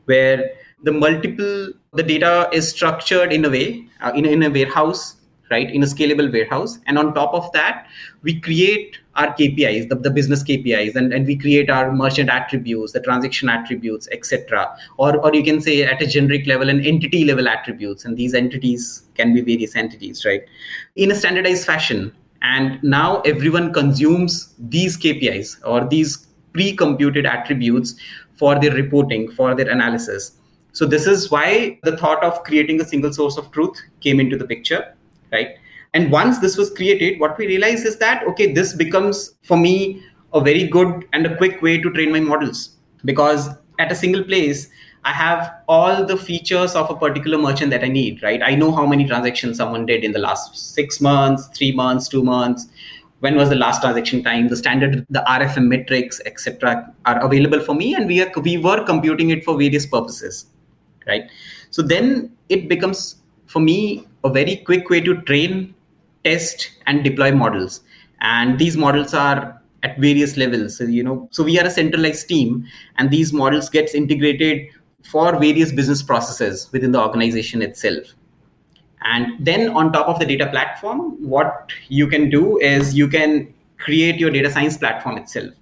where 0.08 0.50
the 0.82 0.92
multiple 0.92 1.72
the 1.92 2.02
data 2.02 2.48
is 2.52 2.68
structured 2.68 3.32
in 3.32 3.44
a 3.44 3.50
way 3.50 3.86
uh, 4.00 4.12
in, 4.14 4.24
in 4.24 4.42
a 4.42 4.50
warehouse 4.50 5.16
right 5.50 5.70
in 5.70 5.82
a 5.82 5.86
scalable 5.86 6.30
warehouse. 6.32 6.78
And 6.86 6.98
on 6.98 7.14
top 7.14 7.32
of 7.34 7.50
that 7.52 7.86
we 8.22 8.40
create 8.40 8.98
our 9.16 9.34
kpis 9.34 9.88
the, 9.88 9.96
the 9.96 10.10
business 10.10 10.42
kpis 10.42 10.94
and, 10.94 11.12
and 11.12 11.26
we 11.26 11.36
create 11.36 11.70
our 11.70 11.90
merchant 11.92 12.30
attributes 12.30 12.92
the 12.92 13.00
transaction 13.00 13.48
attributes 13.48 14.08
etc 14.12 14.76
or, 14.96 15.16
or 15.18 15.34
you 15.34 15.42
can 15.42 15.60
say 15.60 15.82
at 15.82 16.00
a 16.02 16.06
generic 16.06 16.46
level 16.46 16.68
an 16.68 16.84
entity 16.84 17.24
level 17.24 17.48
attributes. 17.48 18.04
And 18.04 18.16
these 18.16 18.34
entities 18.34 19.02
can 19.14 19.34
be 19.34 19.40
various 19.40 19.74
entities 19.76 20.24
right? 20.24 20.42
In 20.96 21.10
a 21.10 21.14
standardized 21.14 21.66
fashion. 21.66 22.14
And 22.40 22.80
now 22.84 23.20
everyone 23.22 23.72
consumes 23.72 24.54
these 24.58 24.96
kpis 24.96 25.56
or 25.64 25.88
these 25.88 26.28
pre-computed 26.52 27.26
attributes 27.26 27.94
for 28.38 28.58
their 28.58 28.74
reporting 28.74 29.30
for 29.30 29.54
their 29.54 29.68
analysis 29.68 30.32
so 30.72 30.86
this 30.86 31.06
is 31.06 31.30
why 31.30 31.78
the 31.82 31.96
thought 31.96 32.22
of 32.22 32.42
creating 32.44 32.80
a 32.80 32.84
single 32.84 33.12
source 33.12 33.36
of 33.36 33.50
truth 33.50 33.80
came 34.00 34.20
into 34.20 34.36
the 34.36 34.46
picture 34.46 34.94
right? 35.32 35.56
And 35.94 36.12
once 36.12 36.38
this 36.38 36.56
was 36.56 36.70
created, 36.70 37.18
what 37.20 37.38
we 37.38 37.46
realized 37.46 37.86
is 37.86 37.96
that, 37.98 38.24
okay, 38.28 38.52
this 38.52 38.74
becomes 38.74 39.34
for 39.42 39.56
me 39.56 40.02
a 40.32 40.40
very 40.40 40.66
good 40.66 41.06
and 41.12 41.26
a 41.26 41.36
quick 41.36 41.62
way 41.62 41.78
to 41.78 41.90
train 41.92 42.12
my 42.12 42.20
models 42.20 42.76
because 43.04 43.48
at 43.78 43.90
a 43.90 43.94
single 43.94 44.22
place, 44.22 44.68
I 45.04 45.12
have 45.12 45.54
all 45.68 46.04
the 46.04 46.16
features 46.16 46.74
of 46.74 46.90
a 46.90 46.96
particular 46.96 47.38
merchant 47.38 47.70
that 47.70 47.84
I 47.84 47.88
need, 47.88 48.22
right? 48.22 48.42
I 48.42 48.54
know 48.54 48.72
how 48.72 48.84
many 48.84 49.06
transactions 49.06 49.56
someone 49.56 49.86
did 49.86 50.04
in 50.04 50.12
the 50.12 50.18
last 50.18 50.74
six 50.74 51.00
months, 51.00 51.48
three 51.56 51.72
months, 51.72 52.08
two 52.08 52.22
months. 52.22 52.68
When 53.20 53.34
was 53.34 53.48
the 53.48 53.56
last 53.56 53.82
transaction 53.82 54.22
time? 54.22 54.48
The 54.48 54.56
standard, 54.56 55.04
the 55.10 55.24
RFM 55.28 55.66
metrics, 55.66 56.20
etc., 56.24 56.94
are 57.04 57.24
available 57.24 57.60
for 57.60 57.74
me, 57.74 57.94
and 57.94 58.06
we 58.06 58.22
are 58.22 58.30
we 58.40 58.58
were 58.58 58.84
computing 58.84 59.30
it 59.30 59.44
for 59.44 59.58
various 59.58 59.86
purposes, 59.86 60.46
right? 61.06 61.24
So 61.70 61.82
then 61.82 62.32
it 62.48 62.68
becomes 62.68 63.16
for 63.46 63.60
me 63.60 64.06
a 64.24 64.30
very 64.30 64.56
quick 64.56 64.88
way 64.88 65.00
to 65.00 65.20
train, 65.22 65.74
test, 66.24 66.70
and 66.86 67.02
deploy 67.02 67.32
models. 67.32 67.80
And 68.20 68.58
these 68.58 68.76
models 68.76 69.14
are 69.14 69.60
at 69.82 69.98
various 69.98 70.36
levels. 70.36 70.76
So, 70.76 70.84
you 70.84 71.02
know, 71.02 71.28
so 71.30 71.42
we 71.44 71.58
are 71.58 71.66
a 71.66 71.70
centralized 71.70 72.28
team, 72.28 72.66
and 72.98 73.10
these 73.10 73.32
models 73.32 73.68
gets 73.68 73.94
integrated 73.94 74.68
for 75.04 75.38
various 75.38 75.72
business 75.72 76.02
processes 76.02 76.68
within 76.72 76.92
the 76.92 77.00
organization 77.00 77.62
itself. 77.62 78.14
And 79.02 79.44
then 79.44 79.70
on 79.70 79.92
top 79.92 80.08
of 80.08 80.18
the 80.18 80.26
data 80.26 80.48
platform, 80.48 81.16
what 81.22 81.70
you 81.88 82.06
can 82.06 82.30
do 82.30 82.58
is 82.58 82.94
you 82.94 83.08
can 83.08 83.52
create 83.78 84.18
your 84.18 84.30
data 84.30 84.50
science 84.50 84.76
platform 84.76 85.18
itself. 85.18 85.54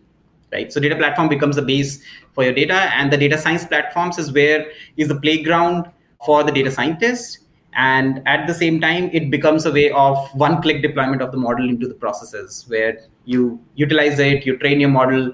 Right. 0.52 0.72
So 0.72 0.80
data 0.80 0.96
platform 0.96 1.28
becomes 1.28 1.56
the 1.56 1.62
base 1.62 2.02
for 2.32 2.44
your 2.44 2.52
data, 2.52 2.90
and 2.94 3.12
the 3.12 3.16
data 3.16 3.36
science 3.36 3.66
platforms 3.66 4.16
is 4.16 4.32
where 4.32 4.70
is 4.96 5.08
the 5.08 5.20
playground 5.20 5.90
for 6.24 6.44
the 6.44 6.52
data 6.52 6.70
scientists 6.70 7.40
and 7.76 8.22
at 8.26 8.46
the 8.46 8.54
same 8.54 8.80
time 8.80 9.10
it 9.12 9.30
becomes 9.30 9.66
a 9.66 9.72
way 9.72 9.90
of 9.90 10.16
one 10.34 10.60
click 10.62 10.82
deployment 10.82 11.20
of 11.20 11.30
the 11.30 11.36
model 11.36 11.68
into 11.68 11.86
the 11.86 11.94
processes 11.94 12.64
where 12.68 12.98
you 13.24 13.60
utilize 13.74 14.18
it 14.18 14.46
you 14.46 14.56
train 14.56 14.80
your 14.80 14.88
model 14.88 15.32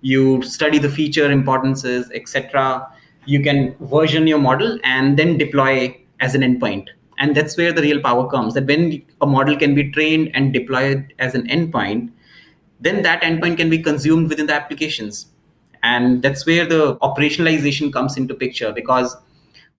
you 0.00 0.42
study 0.42 0.78
the 0.78 0.88
feature 0.88 1.30
importances 1.30 2.10
etc 2.14 2.86
you 3.26 3.42
can 3.42 3.74
version 3.80 4.26
your 4.26 4.38
model 4.38 4.78
and 4.84 5.18
then 5.18 5.36
deploy 5.36 5.94
as 6.20 6.34
an 6.34 6.40
endpoint 6.40 6.88
and 7.22 7.36
that's 7.36 7.56
where 7.56 7.72
the 7.72 7.82
real 7.82 8.00
power 8.06 8.28
comes 8.30 8.54
that 8.54 8.66
when 8.66 9.02
a 9.20 9.26
model 9.26 9.56
can 9.56 9.74
be 9.74 9.90
trained 9.92 10.30
and 10.34 10.52
deployed 10.52 11.14
as 11.18 11.34
an 11.34 11.46
endpoint 11.56 12.10
then 12.80 13.02
that 13.02 13.22
endpoint 13.22 13.56
can 13.56 13.70
be 13.70 13.82
consumed 13.90 14.28
within 14.28 14.46
the 14.46 14.54
applications 14.54 15.26
and 15.82 16.22
that's 16.22 16.46
where 16.46 16.66
the 16.66 16.96
operationalization 16.96 17.92
comes 17.92 18.16
into 18.16 18.34
picture 18.34 18.72
because 18.72 19.16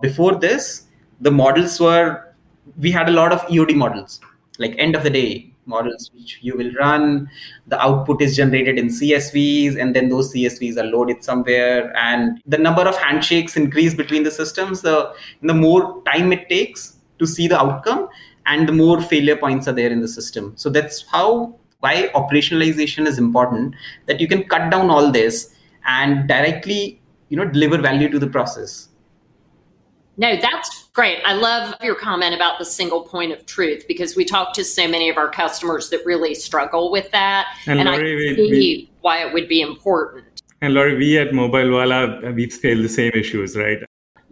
before 0.02 0.36
this 0.36 0.88
the 1.22 1.32
models 1.32 1.80
were 1.80 2.34
we 2.78 2.92
had 2.92 3.10
a 3.10 3.12
lot 3.12 3.32
of 3.32 3.42
EOD 3.44 3.76
models, 3.76 4.20
like 4.60 4.76
end 4.78 4.96
of 4.96 5.04
the 5.04 5.10
day 5.10 5.50
models 5.66 6.12
which 6.14 6.40
you 6.42 6.58
will 6.58 6.72
run. 6.74 7.30
The 7.68 7.80
output 7.80 8.22
is 8.22 8.36
generated 8.36 8.78
in 8.78 8.88
CSVs, 8.88 9.80
and 9.80 9.96
then 9.96 10.10
those 10.10 10.34
CSVs 10.34 10.78
are 10.78 10.84
loaded 10.84 11.24
somewhere. 11.24 11.96
And 11.98 12.42
the 12.46 12.58
number 12.58 12.82
of 12.82 12.98
handshakes 12.98 13.56
increase 13.56 13.94
between 13.94 14.24
the 14.24 14.32
systems. 14.32 14.82
The 14.82 15.14
the 15.42 15.54
more 15.54 16.04
time 16.04 16.34
it 16.34 16.50
takes 16.50 16.98
to 17.24 17.28
see 17.28 17.48
the 17.48 17.60
outcome, 17.60 18.08
and 18.46 18.68
the 18.68 18.74
more 18.74 19.02
failure 19.02 19.36
points 19.36 19.68
are 19.68 19.74
there 19.74 19.92
in 19.92 20.02
the 20.02 20.08
system. 20.08 20.54
So 20.56 20.70
that's 20.70 21.04
how 21.10 21.56
why 21.80 22.10
operationalization 22.16 23.08
is 23.08 23.18
important. 23.18 23.76
That 24.06 24.22
you 24.22 24.28
can 24.28 24.44
cut 24.46 24.70
down 24.72 24.90
all 24.90 25.12
this 25.12 25.54
and 25.86 26.28
directly 26.28 27.02
you 27.30 27.38
know 27.38 27.46
deliver 27.46 27.78
value 27.78 28.10
to 28.10 28.20
the 28.20 28.28
process 28.28 28.90
no, 30.16 30.36
that's 30.40 30.90
great. 30.94 31.20
I 31.26 31.34
love 31.34 31.74
your 31.82 31.96
comment 31.96 32.36
about 32.36 32.60
the 32.60 32.66
single 32.66 33.02
point 33.02 33.32
of 33.32 33.46
truth 33.46 33.86
because 33.88 34.16
we 34.16 34.26
talk 34.26 34.54
to 34.54 34.64
so 34.64 34.88
many 34.88 35.10
of 35.10 35.18
our 35.18 35.30
customers 35.30 35.90
that 35.90 36.06
really 36.06 36.36
struggle 36.36 36.92
with 36.92 37.10
that. 37.12 37.48
And, 37.66 37.80
and 37.80 37.90
Laurie, 37.90 38.32
I 38.32 38.36
see 38.36 38.52
we, 38.52 38.92
why 39.02 39.26
it 39.26 39.34
would 39.34 39.48
be 39.48 39.62
important. 39.62 40.26
And 40.62 40.76
Laurie, 40.76 40.96
we 40.98 41.18
at 41.18 41.30
Mobilewalla, 41.30 42.34
we've 42.36 42.54
scaled 42.54 42.84
the 42.84 42.90
same 42.90 43.12
issues, 43.16 43.58
right? 43.58 43.80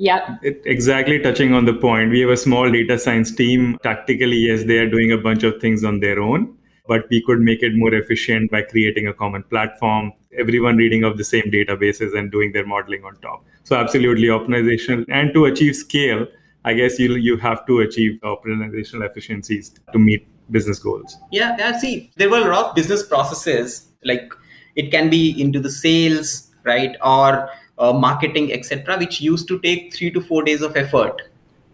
Yep. 0.01 0.39
It, 0.41 0.61
exactly 0.65 1.19
touching 1.19 1.53
on 1.53 1.65
the 1.65 1.75
point. 1.75 2.09
We 2.09 2.21
have 2.21 2.31
a 2.31 2.37
small 2.37 2.71
data 2.71 2.97
science 2.97 3.33
team. 3.35 3.77
Tactically, 3.83 4.37
yes, 4.37 4.63
they 4.63 4.79
are 4.79 4.89
doing 4.89 5.11
a 5.11 5.17
bunch 5.17 5.43
of 5.43 5.61
things 5.61 5.83
on 5.83 5.99
their 5.99 6.19
own, 6.19 6.57
but 6.87 7.07
we 7.11 7.21
could 7.21 7.39
make 7.39 7.61
it 7.61 7.73
more 7.75 7.93
efficient 7.93 8.49
by 8.49 8.63
creating 8.63 9.07
a 9.07 9.13
common 9.13 9.43
platform, 9.43 10.11
everyone 10.35 10.75
reading 10.75 11.03
of 11.03 11.19
the 11.19 11.23
same 11.23 11.43
databases 11.53 12.17
and 12.17 12.31
doing 12.31 12.51
their 12.51 12.65
modeling 12.65 13.05
on 13.05 13.15
top. 13.17 13.45
So 13.63 13.75
absolutely 13.75 14.27
optimization 14.27 15.05
and 15.07 15.31
to 15.35 15.45
achieve 15.45 15.75
scale, 15.75 16.25
I 16.65 16.73
guess 16.73 16.97
you 16.97 17.13
you 17.13 17.37
have 17.37 17.63
to 17.67 17.81
achieve 17.81 18.19
organizational 18.23 19.07
efficiencies 19.07 19.71
to 19.93 19.99
meet 19.99 20.27
business 20.49 20.79
goals. 20.79 21.15
Yeah, 21.31 21.55
yeah. 21.59 21.77
See, 21.77 22.11
there 22.15 22.29
were 22.29 22.49
a 22.49 22.55
lot 22.55 22.69
of 22.69 22.75
business 22.75 23.05
processes 23.05 23.87
like 24.03 24.33
it 24.75 24.89
can 24.89 25.11
be 25.11 25.39
into 25.39 25.59
the 25.59 25.69
sales, 25.69 26.49
right, 26.63 26.95
or 27.03 27.49
uh, 27.81 27.93
marketing, 27.93 28.53
etc., 28.53 28.97
which 28.97 29.19
used 29.19 29.47
to 29.47 29.59
take 29.59 29.93
three 29.93 30.11
to 30.11 30.21
four 30.21 30.43
days 30.43 30.61
of 30.61 30.77
effort, 30.77 31.21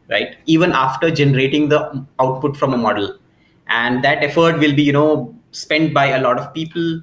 right, 0.09 0.37
even 0.45 0.71
after 0.71 1.11
generating 1.11 1.69
the 1.69 2.05
output 2.19 2.57
from 2.57 2.73
a 2.73 2.77
model, 2.77 3.17
and 3.67 4.03
that 4.03 4.23
effort 4.23 4.59
will 4.59 4.75
be 4.75 4.83
you 4.83 4.93
know 4.93 5.35
spent 5.51 5.93
by 5.93 6.07
a 6.07 6.21
lot 6.21 6.39
of 6.39 6.53
people 6.53 7.01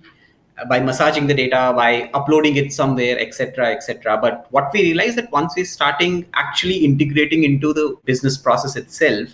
by 0.68 0.78
massaging 0.78 1.26
the 1.26 1.34
data 1.34 1.72
by 1.76 2.08
uploading 2.14 2.54
it 2.54 2.72
somewhere 2.72 3.18
etc 3.18 3.72
etc 3.74 4.16
but 4.22 4.46
what 4.50 4.70
we 4.72 4.82
realize 4.82 5.16
that 5.16 5.28
once 5.32 5.52
we're 5.56 5.64
starting 5.64 6.24
actually 6.34 6.76
integrating 6.76 7.42
into 7.42 7.72
the 7.72 7.96
business 8.04 8.38
process 8.38 8.76
itself 8.76 9.30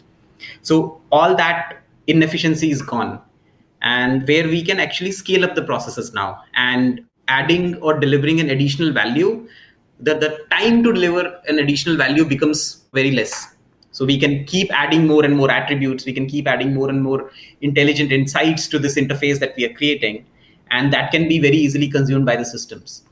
so 0.63 1.01
all 1.13 1.37
that 1.37 1.83
inefficiency 2.07 2.71
is 2.71 2.83
gone. 2.83 3.21
And 3.83 4.29
where 4.29 4.45
we 4.45 4.63
can 4.63 4.79
actually 4.79 5.13
scale 5.13 5.45
up 5.45 5.55
the 5.55 5.63
processes 5.63 6.13
now. 6.13 6.43
And 6.55 7.07
adding 7.39 7.77
or 7.77 7.99
delivering 8.05 8.41
an 8.41 8.51
additional 8.51 8.93
value 8.93 9.31
the, 10.01 10.15
the 10.25 10.31
time 10.51 10.83
to 10.83 10.93
deliver 10.93 11.23
an 11.49 11.59
additional 11.59 11.97
value 11.97 12.25
becomes 12.25 12.85
very 12.93 13.11
less 13.11 13.55
so 13.93 14.05
we 14.05 14.19
can 14.25 14.45
keep 14.45 14.73
adding 14.73 15.07
more 15.07 15.25
and 15.25 15.37
more 15.37 15.51
attributes 15.51 16.07
we 16.11 16.13
can 16.19 16.27
keep 16.27 16.47
adding 16.55 16.75
more 16.75 16.89
and 16.89 17.03
more 17.03 17.31
intelligent 17.61 18.13
insights 18.19 18.67
to 18.69 18.79
this 18.79 18.97
interface 19.05 19.39
that 19.39 19.55
we 19.57 19.65
are 19.69 19.75
creating 19.75 20.25
and 20.71 20.93
that 20.93 21.11
can 21.11 21.29
be 21.29 21.39
very 21.39 21.57
easily 21.57 21.89
consumed 21.89 22.25
by 22.25 22.37
the 22.37 22.45
systems. 22.45 23.03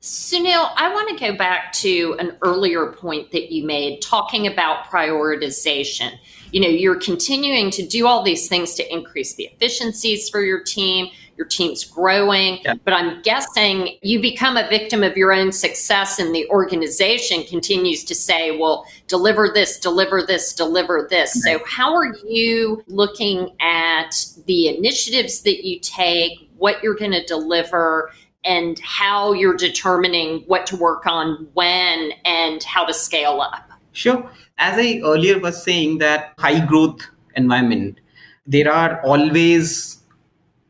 Sunil, 0.00 0.70
I 0.76 0.92
want 0.92 1.08
to 1.18 1.30
go 1.30 1.36
back 1.36 1.72
to 1.74 2.14
an 2.18 2.36
earlier 2.42 2.92
point 2.92 3.32
that 3.32 3.50
you 3.50 3.64
made 3.64 4.02
talking 4.02 4.46
about 4.46 4.84
prioritization. 4.84 6.18
You 6.52 6.60
know, 6.60 6.68
you're 6.68 7.00
continuing 7.00 7.70
to 7.70 7.86
do 7.86 8.06
all 8.06 8.22
these 8.22 8.46
things 8.46 8.74
to 8.74 8.92
increase 8.92 9.34
the 9.34 9.44
efficiencies 9.44 10.28
for 10.28 10.42
your 10.42 10.62
team. 10.62 11.06
Your 11.36 11.46
team's 11.46 11.84
growing, 11.84 12.60
yeah. 12.64 12.74
but 12.84 12.94
I'm 12.94 13.20
guessing 13.22 13.96
you 14.02 14.20
become 14.20 14.56
a 14.56 14.68
victim 14.68 15.02
of 15.02 15.16
your 15.16 15.32
own 15.32 15.52
success, 15.52 16.18
and 16.18 16.34
the 16.34 16.48
organization 16.48 17.44
continues 17.44 18.04
to 18.04 18.14
say, 18.14 18.56
well, 18.56 18.86
deliver 19.08 19.50
this, 19.52 19.78
deliver 19.78 20.22
this, 20.22 20.52
deliver 20.52 21.06
this. 21.10 21.42
So, 21.42 21.60
how 21.66 21.94
are 21.94 22.14
you 22.24 22.84
looking 22.86 23.56
at 23.60 24.24
the 24.46 24.68
initiatives 24.68 25.42
that 25.42 25.66
you 25.66 25.80
take? 25.80 26.44
what 26.56 26.82
you're 26.82 26.94
going 26.94 27.12
to 27.12 27.24
deliver 27.24 28.10
and 28.44 28.78
how 28.80 29.32
you're 29.32 29.56
determining 29.56 30.40
what 30.46 30.66
to 30.66 30.76
work 30.76 31.06
on 31.06 31.48
when 31.54 32.12
and 32.24 32.62
how 32.62 32.84
to 32.84 32.94
scale 32.94 33.40
up. 33.40 33.70
Sure. 33.92 34.28
As 34.58 34.78
I 34.78 35.00
earlier 35.04 35.38
was 35.38 35.62
saying, 35.62 35.98
that 35.98 36.34
high 36.38 36.64
growth 36.64 37.00
environment, 37.36 38.00
there 38.46 38.72
are 38.72 39.00
always 39.02 40.00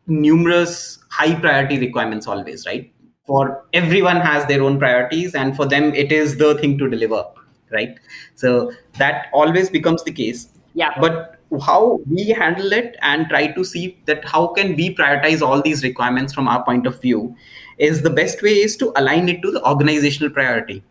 numerous 0.06 0.98
high 1.10 1.34
priority 1.34 1.78
requirements, 1.78 2.26
always, 2.26 2.66
right? 2.66 2.92
For 3.26 3.64
everyone 3.72 4.20
has 4.20 4.46
their 4.46 4.62
own 4.62 4.78
priorities, 4.78 5.34
and 5.34 5.56
for 5.56 5.66
them, 5.66 5.94
it 5.94 6.12
is 6.12 6.36
the 6.36 6.56
thing 6.56 6.76
to 6.78 6.88
deliver, 6.88 7.24
right? 7.72 7.98
So 8.34 8.72
that 8.98 9.26
always 9.32 9.70
becomes 9.70 10.04
the 10.04 10.12
case. 10.12 10.48
Yeah. 10.74 10.92
But 11.00 11.38
how 11.60 12.00
we 12.10 12.28
handle 12.30 12.72
it 12.72 12.96
and 13.00 13.28
try 13.28 13.46
to 13.48 13.64
see 13.64 13.98
that 14.06 14.24
how 14.24 14.48
can 14.48 14.74
we 14.76 14.94
prioritize 14.94 15.40
all 15.40 15.62
these 15.62 15.84
requirements 15.84 16.32
from 16.32 16.48
our 16.48 16.64
point 16.64 16.86
of 16.86 17.00
view 17.00 17.34
is 17.78 18.02
the 18.02 18.10
best 18.10 18.42
way 18.42 18.50
is 18.50 18.76
to 18.78 18.92
align 18.96 19.28
it 19.28 19.40
to 19.42 19.50
the 19.50 19.64
organizational 19.64 20.30
priority 20.30 20.82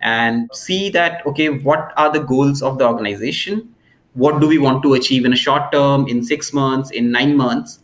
and 0.00 0.48
see 0.52 0.90
that 0.90 1.26
okay 1.26 1.48
what 1.48 1.92
are 1.96 2.12
the 2.12 2.20
goals 2.20 2.62
of 2.62 2.78
the 2.78 2.86
organization 2.86 3.68
what 4.14 4.40
do 4.40 4.46
we 4.46 4.58
want 4.58 4.82
to 4.82 4.94
achieve 4.94 5.24
in 5.24 5.32
a 5.32 5.36
short 5.36 5.72
term 5.72 6.06
in 6.06 6.22
6 6.22 6.52
months 6.52 6.90
in 6.90 7.10
9 7.10 7.36
months 7.36 7.80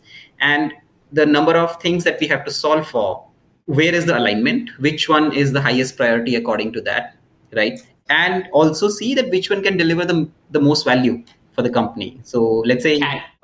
and 0.51 0.73
the 1.11 1.25
number 1.25 1.55
of 1.63 1.81
things 1.81 2.03
that 2.03 2.19
we 2.19 2.27
have 2.27 2.43
to 2.45 2.51
solve 2.51 2.87
for 2.87 3.25
where 3.65 3.95
is 3.95 4.05
the 4.05 4.17
alignment 4.17 4.69
which 4.79 5.07
one 5.07 5.31
is 5.33 5.53
the 5.53 5.61
highest 5.61 5.95
priority 5.97 6.35
according 6.35 6.73
to 6.73 6.81
that 6.81 7.15
right? 7.55 7.79
And 8.09 8.47
also 8.51 8.89
see 8.89 9.15
that 9.15 9.29
which 9.29 9.49
one 9.49 9.63
can 9.63 9.77
deliver 9.77 10.05
the, 10.05 10.29
the 10.51 10.59
most 10.59 10.83
value 10.83 11.23
for 11.55 11.61
the 11.61 11.69
company. 11.69 12.19
So 12.23 12.63
let's 12.65 12.83
say 12.83 12.99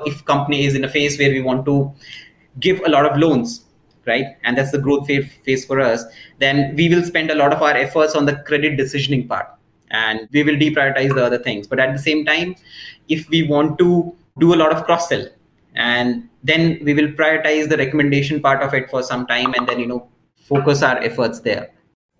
if 0.06 0.26
company 0.26 0.66
is 0.66 0.76
in 0.76 0.84
a 0.84 0.90
phase 0.90 1.18
where 1.18 1.30
we 1.30 1.42
want 1.42 1.66
to 1.66 1.94
give 2.60 2.82
a 2.86 2.90
lot 2.90 3.06
of 3.06 3.18
loans 3.18 3.66
right? 4.06 4.26
And 4.44 4.58
that's 4.58 4.72
the 4.72 4.80
growth 4.80 5.08
phase, 5.08 5.32
phase 5.46 5.66
for 5.66 5.80
us 5.80 6.04
then 6.40 6.76
we 6.76 6.90
will 6.90 7.04
spend 7.04 7.32
a 7.32 7.36
lot 7.36 7.54
of 7.54 7.62
our 7.62 7.76
efforts 7.76 8.16
on 8.16 8.26
the 8.26 8.38
credit 8.48 8.78
decisioning 8.80 9.28
part. 9.28 9.48
And 9.92 10.28
we 10.32 10.44
will 10.44 10.56
deprioritize 10.56 11.16
the 11.16 11.26
other 11.26 11.40
things. 11.40 11.68
But 11.68 11.80
at 11.80 11.94
the 11.94 12.00
same 12.00 12.26
time 12.26 12.56
if 13.08 13.30
we 13.30 13.44
want 13.44 13.78
to 13.80 14.16
do 14.40 14.54
a 14.54 14.58
lot 14.58 14.72
of 14.72 14.84
cross 14.86 15.10
sell 15.10 15.26
and 15.76 16.29
then 16.44 16.80
we 16.84 16.94
will 16.94 17.10
prioritize 17.10 17.68
the 17.70 17.78
recommendation 17.78 18.42
part 18.42 18.62
of 18.62 18.74
it 18.74 18.90
for 18.90 19.04
some 19.04 19.26
time 19.28 19.54
and 19.58 19.68
then 19.68 19.80
you 19.80 19.88
know 19.88 20.08
focus 20.48 20.82
our 20.82 20.98
efforts 21.00 21.42
there 21.42 21.70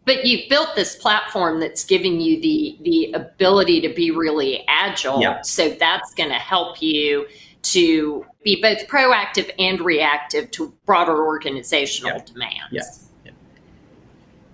But 0.06 0.26
you've 0.26 0.50
built 0.50 0.70
this 0.76 0.96
platform 0.96 1.60
that's 1.60 1.84
giving 1.84 2.20
you 2.20 2.42
the 2.42 2.78
the 2.82 3.12
ability 3.14 3.82
to 3.82 3.90
be 3.94 4.10
really 4.12 4.64
agile. 4.68 5.22
Yeah. 5.22 5.42
So 5.44 5.70
that's 5.70 6.14
going 6.16 6.30
to 6.30 6.42
help 6.54 6.82
you 6.82 7.28
to 7.74 8.26
be 8.44 8.62
both 8.62 8.88
proactive 8.88 9.52
and 9.60 9.80
reactive 9.82 10.50
to 10.52 10.74
broader 10.86 11.18
organizational 11.26 12.18
Yeah. 12.18 12.26
demands. 12.34 12.72
Yeah. 12.72 12.84
Yeah. 13.26 13.32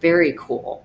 Very 0.02 0.34
cool. 0.38 0.84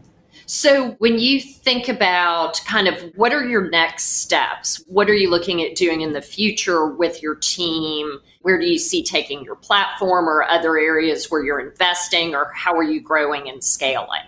So, 0.53 0.97
when 0.99 1.21
you 1.21 1.41
think 1.41 1.89
about 1.89 2.61
kind 2.67 2.89
of 2.89 3.13
what 3.15 3.33
are 3.33 3.47
your 3.47 3.71
next 3.71 4.21
steps? 4.21 4.83
What 4.89 5.09
are 5.09 5.15
you 5.15 5.31
looking 5.31 5.63
at 5.63 5.77
doing 5.77 6.01
in 6.01 6.13
the 6.13 6.21
future 6.21 6.89
with 6.89 7.23
your 7.23 7.37
team? 7.37 8.19
Where 8.43 8.59
do 8.59 8.67
you 8.67 8.77
see 8.77 9.05
taking 9.05 9.45
your 9.45 9.55
platform 9.55 10.29
or 10.29 10.43
other 10.43 10.77
areas 10.77 11.31
where 11.31 11.45
you're 11.45 11.61
investing, 11.61 12.35
or 12.35 12.51
how 12.53 12.75
are 12.75 12.83
you 12.83 13.01
growing 13.01 13.49
and 13.49 13.63
scaling? 13.63 14.27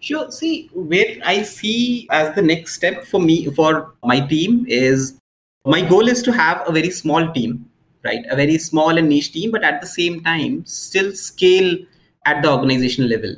Sure. 0.00 0.30
See, 0.30 0.70
where 0.72 1.18
I 1.22 1.42
see 1.42 2.08
as 2.10 2.34
the 2.34 2.40
next 2.40 2.74
step 2.74 3.04
for 3.04 3.20
me, 3.20 3.44
for 3.50 3.92
my 4.02 4.20
team, 4.20 4.64
is 4.70 5.20
my 5.66 5.82
goal 5.82 6.08
is 6.08 6.22
to 6.22 6.32
have 6.32 6.66
a 6.66 6.72
very 6.72 6.90
small 6.90 7.30
team, 7.34 7.68
right? 8.06 8.24
A 8.30 8.36
very 8.36 8.56
small 8.56 8.96
and 8.96 9.10
niche 9.10 9.32
team, 9.32 9.50
but 9.50 9.62
at 9.64 9.82
the 9.82 9.86
same 9.86 10.24
time, 10.24 10.64
still 10.64 11.12
scale 11.12 11.76
at 12.24 12.42
the 12.42 12.50
organizational 12.50 13.10
level. 13.10 13.36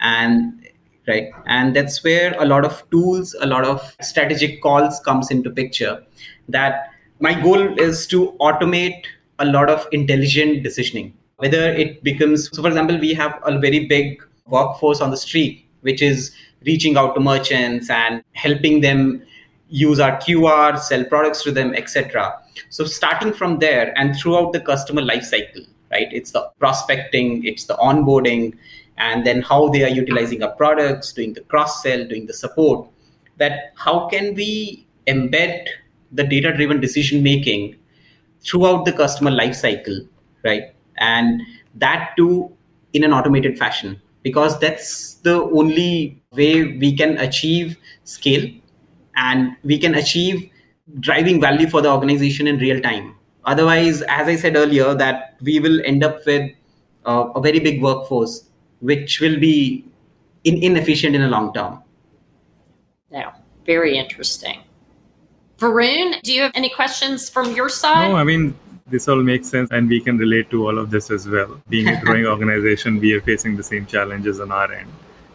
And 0.00 0.54
right? 1.08 1.30
And 1.46 1.74
that's 1.74 2.04
where 2.04 2.34
a 2.38 2.44
lot 2.44 2.64
of 2.64 2.88
tools 2.90 3.34
a 3.40 3.46
lot 3.46 3.64
of 3.64 3.96
strategic 4.00 4.62
calls 4.62 5.00
comes 5.00 5.30
into 5.30 5.50
picture. 5.50 6.02
That 6.48 6.90
my 7.20 7.40
goal 7.40 7.78
is 7.78 8.06
to 8.08 8.32
automate 8.40 9.04
a 9.38 9.44
lot 9.44 9.70
of 9.70 9.86
intelligent 9.92 10.64
decisioning. 10.64 11.12
Whether 11.36 11.72
it 11.72 12.02
becomes 12.02 12.50
so 12.54 12.62
for 12.62 12.68
example 12.68 12.98
we 12.98 13.14
have 13.14 13.40
a 13.44 13.58
very 13.58 13.86
big 13.86 14.22
workforce 14.46 15.00
on 15.00 15.10
the 15.10 15.16
street 15.16 15.64
which 15.82 16.02
is 16.02 16.34
reaching 16.66 16.96
out 16.96 17.14
to 17.14 17.20
merchants 17.20 17.88
and 17.88 18.22
helping 18.32 18.80
them 18.80 19.22
use 19.68 20.00
our 20.00 20.16
qr 20.16 20.78
sell 20.78 21.04
products 21.04 21.42
to 21.42 21.52
them 21.52 21.74
etc 21.74 22.32
so 22.70 22.84
starting 22.84 23.32
from 23.32 23.58
there 23.58 23.92
and 23.96 24.16
throughout 24.16 24.52
the 24.54 24.60
customer 24.60 25.02
life 25.02 25.22
cycle 25.22 25.62
right? 25.90 26.08
It's 26.12 26.32
the 26.32 26.48
prospecting 26.58 27.44
it's 27.44 27.64
the 27.64 27.74
onboarding 27.76 28.56
and 28.98 29.24
then 29.24 29.42
how 29.42 29.68
they 29.68 29.82
are 29.84 29.88
utilizing 29.88 30.42
our 30.42 30.54
products 30.56 31.12
doing 31.12 31.32
the 31.32 31.40
cross 31.42 31.82
sell 31.82 32.04
doing 32.06 32.26
the 32.26 32.32
support 32.32 32.88
that 33.36 33.72
how 33.76 34.08
can 34.08 34.34
we 34.34 34.86
embed 35.06 35.66
the 36.12 36.24
data 36.24 36.52
driven 36.54 36.80
decision 36.80 37.22
making 37.22 37.76
throughout 38.40 38.84
the 38.84 38.92
customer 38.92 39.30
life 39.30 39.54
cycle 39.54 40.00
right? 40.44 40.74
And 40.98 41.42
that 41.76 42.14
too 42.16 42.52
in 42.92 43.04
an 43.04 43.12
automated 43.12 43.58
fashion 43.58 44.00
because 44.22 44.58
that's 44.58 45.14
the 45.14 45.42
only 45.44 46.20
way 46.32 46.76
we 46.76 46.96
can 46.96 47.18
achieve 47.18 47.76
scale 48.04 48.50
and 49.16 49.56
we 49.62 49.78
can 49.78 49.94
achieve 49.94 50.50
driving 51.00 51.40
value 51.40 51.68
for 51.68 51.82
the 51.82 51.90
organization 51.90 52.46
in 52.46 52.58
real 52.58 52.80
time. 52.80 53.14
Otherwise 53.44 54.02
as 54.02 54.28
i 54.28 54.36
said 54.36 54.56
earlier 54.56 54.94
that 54.94 55.36
we 55.40 55.58
will 55.58 55.80
end 55.84 56.04
up 56.04 56.24
with 56.26 56.50
uh, 57.06 57.30
a 57.34 57.40
very 57.40 57.60
big 57.60 57.80
workforce 57.82 58.47
which 58.80 59.20
will 59.20 59.38
be 59.38 59.84
in, 60.44 60.62
inefficient 60.62 61.14
in 61.14 61.22
the 61.22 61.28
long 61.28 61.52
term 61.52 61.82
Yeah, 63.10 63.32
very 63.66 63.96
interesting. 63.96 64.62
Varun, 65.58 66.22
do 66.22 66.32
you 66.32 66.42
have 66.42 66.52
any 66.54 66.68
questions 66.68 67.28
from 67.28 67.54
your 67.54 67.68
side? 67.68 68.08
No, 68.08 68.16
I 68.16 68.22
mean, 68.22 68.54
this 68.86 69.08
all 69.08 69.22
makes 69.22 69.48
sense 69.48 69.70
and 69.72 69.88
we 69.88 70.00
can 70.00 70.16
relate 70.16 70.50
to 70.50 70.66
all 70.66 70.78
of 70.78 70.90
this 70.90 71.10
as 71.10 71.28
well. 71.28 71.60
Being 71.68 71.88
a 71.88 72.00
growing 72.00 72.26
organization, 72.34 73.00
we 73.00 73.12
are 73.14 73.20
facing 73.20 73.56
the 73.56 73.62
same 73.62 73.86
challenges 73.86 74.40
on 74.40 74.52
our 74.52 74.72
end. 74.72 74.90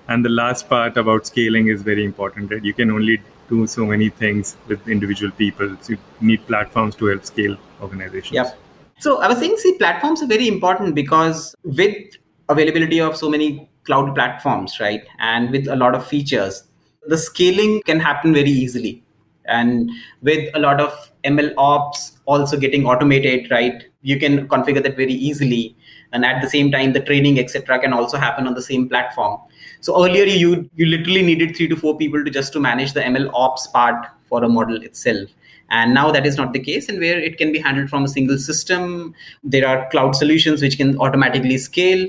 And 0.08 0.23
the 0.23 0.29
last 0.29 0.69
part 0.69 0.97
about 0.97 1.27
scaling 1.27 1.67
is 1.67 1.82
very 1.82 2.03
important, 2.06 2.51
right? 2.51 2.63
You 2.63 2.73
can 2.73 2.91
only 2.91 3.21
do 3.49 3.67
so 3.67 3.86
many 3.86 4.10
things 4.10 4.58
with 4.67 4.88
individual 4.88 5.32
people. 5.32 5.75
So 5.82 5.93
you 5.93 5.99
need 6.21 6.45
platforms 6.47 6.95
to 6.95 7.06
help 7.08 7.25
scale 7.25 7.58
organizations. 7.82 8.34
Yep. 8.34 8.58
So 8.99 9.21
I 9.21 9.27
was 9.27 9.39
saying, 9.39 9.58
see, 9.58 9.77
platforms 9.77 10.21
are 10.23 10.27
very 10.27 10.47
important 10.47 10.95
because 10.95 11.56
with 11.63 12.15
availability 12.49 12.99
of 12.99 13.15
so 13.15 13.29
many 13.29 13.69
cloud 13.84 14.13
platforms, 14.15 14.79
right, 14.79 15.03
and 15.19 15.51
with 15.51 15.67
a 15.67 15.75
lot 15.75 15.95
of 15.95 16.06
features, 16.06 16.63
the 17.08 17.17
scaling 17.17 17.82
can 17.86 17.99
happen 17.99 18.34
very 18.34 18.49
easily. 18.49 19.03
And 19.45 19.91
with 20.21 20.49
a 20.53 20.60
lot 20.60 20.79
of 20.79 21.12
ML 21.25 21.53
ops 21.58 22.17
also 22.25 22.58
getting 22.58 22.86
automated, 22.86 23.51
right, 23.51 23.84
you 24.01 24.17
can 24.17 24.47
configure 24.47 24.82
that 24.82 24.95
very 24.95 25.13
easily. 25.13 25.75
And 26.13 26.23
at 26.23 26.41
the 26.41 26.49
same 26.49 26.71
time, 26.71 26.93
the 26.93 27.01
training, 27.01 27.39
etc., 27.39 27.79
can 27.79 27.91
also 27.91 28.17
happen 28.17 28.47
on 28.47 28.53
the 28.53 28.62
same 28.62 28.88
platform. 28.88 29.41
So 29.82 30.06
earlier, 30.06 30.25
you 30.25 30.69
you 30.75 30.86
literally 30.86 31.23
needed 31.23 31.56
three 31.56 31.67
to 31.67 31.75
four 31.75 31.97
people 31.97 32.23
to 32.23 32.32
just 32.32 32.53
to 32.53 32.60
manage 32.60 32.93
the 32.93 33.01
ML 33.01 33.29
ops 33.34 33.67
part 33.67 34.06
for 34.29 34.43
a 34.43 34.49
model 34.49 34.82
itself 34.82 35.29
and 35.69 35.93
now 35.93 36.12
that 36.12 36.25
is 36.25 36.38
not 36.38 36.53
the 36.53 36.60
case 36.60 36.89
and 36.89 36.99
where 36.99 37.19
it 37.19 37.38
can 37.38 37.51
be 37.51 37.60
handled 37.60 37.89
from 37.89 38.03
a 38.03 38.08
single 38.08 38.38
system 38.38 39.13
there 39.43 39.67
are 39.67 39.89
cloud 39.89 40.15
solutions 40.15 40.62
which 40.62 40.77
can 40.77 40.97
automatically 40.97 41.58
scale 41.58 42.08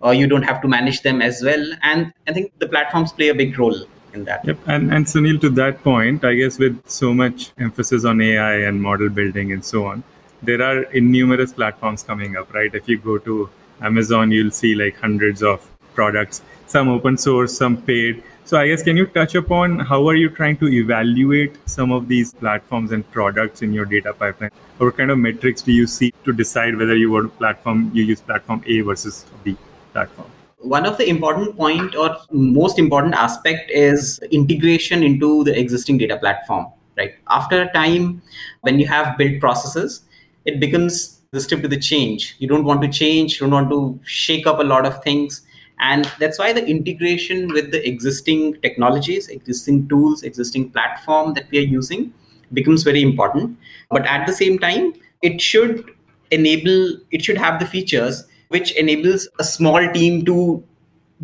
or 0.00 0.14
you 0.14 0.26
don't 0.26 0.42
have 0.42 0.60
to 0.60 0.68
manage 0.68 1.02
them 1.02 1.22
as 1.22 1.42
well 1.42 1.64
and 1.82 2.12
i 2.28 2.32
think 2.32 2.52
the 2.58 2.68
platforms 2.68 3.12
play 3.12 3.28
a 3.28 3.34
big 3.34 3.58
role 3.58 3.86
in 4.16 4.24
that 4.24 4.44
Yep. 4.44 4.58
And, 4.66 4.92
and 4.92 5.06
Sunil, 5.06 5.40
to 5.42 5.50
that 5.50 5.82
point, 5.82 6.24
I 6.24 6.34
guess 6.34 6.58
with 6.58 6.80
so 6.88 7.14
much 7.14 7.52
emphasis 7.58 8.04
on 8.04 8.20
AI 8.20 8.54
and 8.68 8.82
model 8.82 9.08
building 9.08 9.52
and 9.52 9.64
so 9.64 9.86
on, 9.86 10.02
there 10.42 10.62
are 10.62 10.82
innumerous 11.00 11.52
platforms 11.52 12.02
coming 12.02 12.36
up, 12.36 12.52
right? 12.52 12.74
If 12.74 12.88
you 12.88 12.98
go 12.98 13.18
to 13.18 13.48
Amazon, 13.80 14.30
you'll 14.30 14.50
see 14.50 14.74
like 14.74 14.96
hundreds 14.96 15.42
of 15.42 15.68
products, 15.94 16.42
some 16.66 16.88
open 16.88 17.18
source, 17.18 17.56
some 17.56 17.76
paid. 17.82 18.22
So 18.44 18.58
I 18.58 18.68
guess 18.68 18.82
can 18.82 18.96
you 18.96 19.06
touch 19.06 19.34
upon 19.34 19.78
how 19.80 20.06
are 20.08 20.14
you 20.14 20.28
trying 20.30 20.56
to 20.58 20.68
evaluate 20.68 21.56
some 21.68 21.90
of 21.90 22.06
these 22.06 22.32
platforms 22.32 22.92
and 22.92 23.10
products 23.10 23.62
in 23.62 23.72
your 23.72 23.84
data 23.84 24.12
pipeline? 24.12 24.50
Or 24.78 24.86
what 24.88 24.96
kind 24.96 25.10
of 25.10 25.18
metrics 25.18 25.62
do 25.62 25.72
you 25.72 25.86
see 25.86 26.12
to 26.24 26.32
decide 26.32 26.76
whether 26.76 26.96
you 26.96 27.10
want 27.10 27.36
platform 27.38 27.90
you 27.92 28.04
use 28.04 28.20
platform 28.20 28.62
A 28.66 28.82
versus 28.82 29.24
B 29.42 29.56
platform? 29.96 30.32
one 30.58 30.86
of 30.86 30.96
the 30.98 31.08
important 31.08 31.56
point 31.56 31.94
or 31.94 32.16
most 32.30 32.78
important 32.78 33.14
aspect 33.14 33.70
is 33.70 34.18
integration 34.30 35.02
into 35.02 35.44
the 35.44 35.58
existing 35.58 35.98
data 35.98 36.16
platform 36.16 36.66
right? 36.96 37.12
After 37.28 37.62
a 37.62 37.72
time 37.72 38.22
when 38.62 38.78
you 38.78 38.86
have 38.86 39.16
built 39.18 39.40
processes 39.40 40.02
it 40.44 40.60
becomes 40.60 41.20
resistive 41.32 41.62
to 41.62 41.68
the 41.68 41.78
change. 41.78 42.36
You 42.38 42.48
don't 42.48 42.64
want 42.64 42.82
to 42.82 42.88
change 42.88 43.34
you 43.34 43.46
don't 43.46 43.50
want 43.50 43.70
to 43.70 44.00
shake 44.04 44.46
up 44.46 44.58
a 44.58 44.62
lot 44.62 44.86
of 44.86 45.02
things. 45.02 45.42
And 45.78 46.10
that's 46.18 46.38
why 46.38 46.54
the 46.54 46.64
integration 46.66 47.48
with 47.48 47.70
the 47.70 47.86
existing 47.86 48.60
technologies 48.62 49.28
existing 49.28 49.88
tools 49.88 50.22
existing 50.22 50.70
platform 50.70 51.34
that 51.34 51.50
we 51.50 51.58
are 51.58 51.68
using 51.80 52.14
becomes 52.52 52.82
very 52.82 53.02
important. 53.02 53.58
But 53.90 54.06
at 54.06 54.26
the 54.26 54.32
same 54.32 54.58
time 54.58 54.94
it 55.22 55.40
should 55.40 55.90
enable 56.30 56.96
it 57.10 57.22
should 57.22 57.36
have 57.36 57.60
the 57.60 57.66
features 57.66 58.24
which 58.48 58.72
enables 58.72 59.28
a 59.38 59.44
small 59.44 59.92
team 59.92 60.24
to 60.24 60.62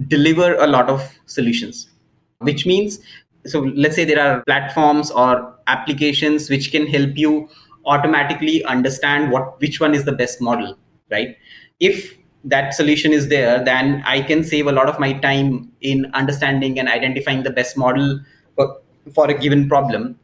deliver 0.09 0.55
a 0.55 0.67
lot 0.67 0.89
of 0.89 1.19
solutions. 1.27 1.91
Which 2.39 2.67
means 2.67 2.99
so 3.47 3.61
let's 3.75 3.97
say 3.97 4.05
there 4.05 4.21
are 4.21 4.43
platforms 4.45 5.11
or 5.11 5.55
applications 5.67 6.49
which 6.49 6.71
can 6.71 6.87
help 6.87 7.17
you 7.17 7.49
automatically 7.87 8.65
understand 8.65 9.33
what 9.33 9.61
which 9.61 9.81
one 9.81 9.95
is 9.95 10.05
the 10.05 10.13
best 10.13 10.41
model 10.41 10.77
right? 11.11 11.37
If 11.81 12.17
that 12.45 12.75
solution 12.75 13.13
is 13.13 13.29
there 13.29 13.65
then 13.65 14.03
i 14.05 14.21
can 14.21 14.43
save 14.43 14.67
a 14.67 14.73
lot 14.73 14.89
of 14.89 14.99
my 14.99 15.13
time 15.13 15.71
in 15.81 16.11
understanding 16.13 16.77
and 16.77 16.89
identifying 16.89 17.45
the 17.45 17.51
best 17.51 17.77
model 17.77 18.19
for, 18.57 18.81
for 19.15 19.31
a 19.31 19.35
given 19.35 19.69
problem. 19.69 20.19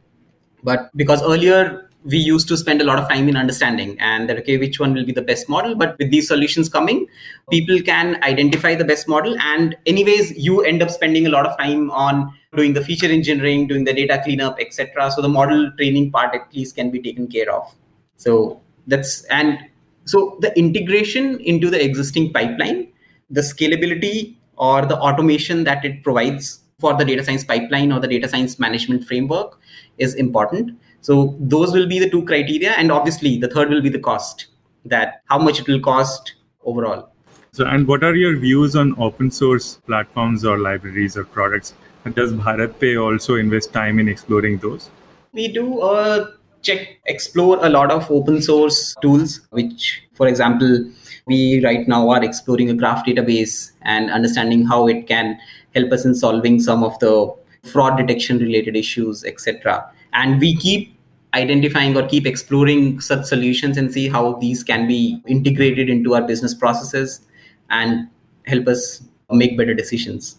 But 0.63 0.89
because 0.97 1.21
earlier 1.23 1.88
we 2.03 2.17
used 2.17 2.47
to 2.47 2.55
spend 2.55 2.81
a 2.81 2.85
lot 2.85 2.97
of 2.97 3.09
time 3.09 3.27
in 3.27 3.35
understanding 3.35 3.99
and 3.99 4.29
that 4.29 4.37
okay 4.37 4.57
which 4.57 4.79
one 4.79 4.93
will 4.93 5.05
be 5.05 5.11
the 5.11 5.21
best 5.21 5.49
model? 5.49 5.75
But 5.75 5.97
with 5.97 6.11
these 6.11 6.27
solutions 6.27 6.69
coming 6.69 7.07
people 7.49 7.81
can 7.81 8.23
identify 8.23 8.75
the 8.75 8.85
best 8.85 9.07
model. 9.07 9.37
And 9.39 9.75
anyways 9.85 10.37
you 10.37 10.61
end 10.61 10.81
up 10.81 10.89
spending 10.89 11.27
a 11.27 11.29
lot 11.29 11.45
of 11.45 11.57
time 11.57 11.91
on 11.91 12.33
doing 12.55 12.73
the 12.73 12.83
feature 12.83 13.07
engineering 13.07 13.67
doing 13.67 13.83
the 13.83 13.93
data 13.93 14.21
cleanup 14.23 14.57
etc 14.59 15.11
so 15.11 15.21
the 15.21 15.29
model 15.29 15.71
training 15.77 16.11
part 16.11 16.33
at 16.33 16.53
least 16.53 16.75
can 16.75 16.89
be 16.89 17.01
taken 17.01 17.27
care 17.27 17.51
of. 17.51 17.75
So 18.15 18.61
that's 18.87 19.23
and 19.25 19.59
so 20.05 20.37
the 20.39 20.57
integration 20.57 21.39
into 21.41 21.69
the 21.69 21.83
existing 21.83 22.33
pipeline 22.33 22.87
the 23.29 23.41
scalability 23.41 24.35
or 24.57 24.85
the 24.85 24.97
automation 24.97 25.63
that 25.63 25.85
it 25.85 26.03
provides 26.03 26.61
for 26.79 26.93
the 26.93 27.05
data 27.05 27.23
science 27.23 27.43
pipeline 27.43 27.91
or 27.91 27.99
the 27.99 28.07
data 28.07 28.27
science 28.27 28.57
management 28.57 29.05
framework 29.05 29.59
is 29.97 30.15
important 30.15 30.77
so 31.01 31.35
those 31.39 31.73
will 31.73 31.87
be 31.87 31.99
the 31.99 32.09
two 32.09 32.23
criteria. 32.25 32.71
And 32.71 32.91
obviously, 32.91 33.37
the 33.37 33.47
third 33.47 33.69
will 33.69 33.81
be 33.81 33.89
the 33.89 33.99
cost 33.99 34.47
that 34.85 35.21
how 35.25 35.39
much 35.39 35.59
it 35.59 35.67
will 35.67 35.79
cost 35.79 36.35
overall. 36.63 37.11
So, 37.51 37.65
and 37.65 37.87
what 37.87 38.03
are 38.03 38.15
your 38.15 38.37
views 38.37 38.75
on 38.75 38.95
open 38.99 39.31
source 39.31 39.75
platforms 39.87 40.45
or 40.45 40.59
libraries 40.59 41.17
or 41.17 41.23
products? 41.23 41.73
Does 42.13 42.33
BharatPe 42.33 43.01
also 43.01 43.35
invest 43.35 43.73
time 43.73 43.99
in 43.99 44.07
exploring 44.07 44.57
those? 44.59 44.89
We 45.33 45.47
do 45.47 45.81
uh, 45.81 46.31
check, 46.61 46.99
explore 47.05 47.63
a 47.63 47.69
lot 47.69 47.91
of 47.91 48.09
open 48.09 48.41
source 48.41 48.95
tools, 49.01 49.41
which, 49.51 50.01
for 50.13 50.27
example, 50.27 50.89
we 51.27 51.63
right 51.63 51.87
now 51.87 52.09
are 52.09 52.23
exploring 52.23 52.69
a 52.69 52.73
graph 52.73 53.05
database 53.05 53.71
and 53.81 54.09
understanding 54.09 54.65
how 54.65 54.87
it 54.87 55.07
can 55.07 55.37
help 55.75 55.91
us 55.91 56.05
in 56.05 56.15
solving 56.15 56.59
some 56.59 56.83
of 56.83 56.97
the 56.99 57.33
fraud 57.63 57.97
detection 57.97 58.39
related 58.39 58.75
issues, 58.75 59.23
etc 59.23 59.91
and 60.13 60.39
we 60.39 60.55
keep 60.55 60.95
identifying 61.33 61.95
or 61.95 62.07
keep 62.07 62.25
exploring 62.25 62.99
such 62.99 63.25
solutions 63.25 63.77
and 63.77 63.91
see 63.93 64.07
how 64.09 64.33
these 64.33 64.63
can 64.63 64.87
be 64.87 65.21
integrated 65.27 65.89
into 65.89 66.15
our 66.15 66.21
business 66.21 66.53
processes 66.53 67.21
and 67.69 68.07
help 68.45 68.67
us 68.67 69.03
make 69.29 69.57
better 69.57 69.73
decisions. 69.73 70.37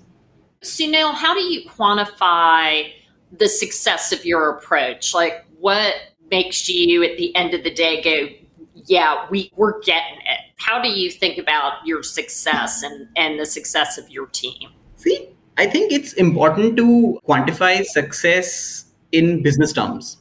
Sunil, 0.63 1.15
how 1.15 1.33
do 1.35 1.41
you 1.41 1.69
quantify 1.69 2.91
the 3.39 3.49
success 3.49 4.13
of 4.13 4.25
your 4.25 4.51
approach? 4.51 5.15
Like, 5.15 5.45
what 5.59 5.95
makes 6.31 6.69
you 6.69 7.03
at 7.05 7.17
the 7.17 7.35
end 7.37 7.55
of 7.55 7.65
the 7.65 7.73
day 7.73 8.03
go, 8.03 8.29
yeah, 8.87 9.27
we, 9.31 9.53
we're 9.57 9.81
getting 9.81 10.19
it? 10.19 10.41
How 10.57 10.83
do 10.83 10.89
you 10.89 11.11
think 11.11 11.39
about 11.39 11.87
your 11.87 12.03
success 12.03 12.83
and, 12.83 13.09
and 13.17 13.39
the 13.39 13.47
success 13.47 13.97
of 13.97 14.11
your 14.11 14.27
team? 14.27 14.71
See, 14.97 15.29
I 15.57 15.67
think 15.67 15.93
it's 15.93 16.13
important 16.15 16.77
to 16.77 17.21
quantify 17.27 17.85
success 17.85 18.90
in 19.13 19.43
business 19.43 19.73
terms. 19.73 20.17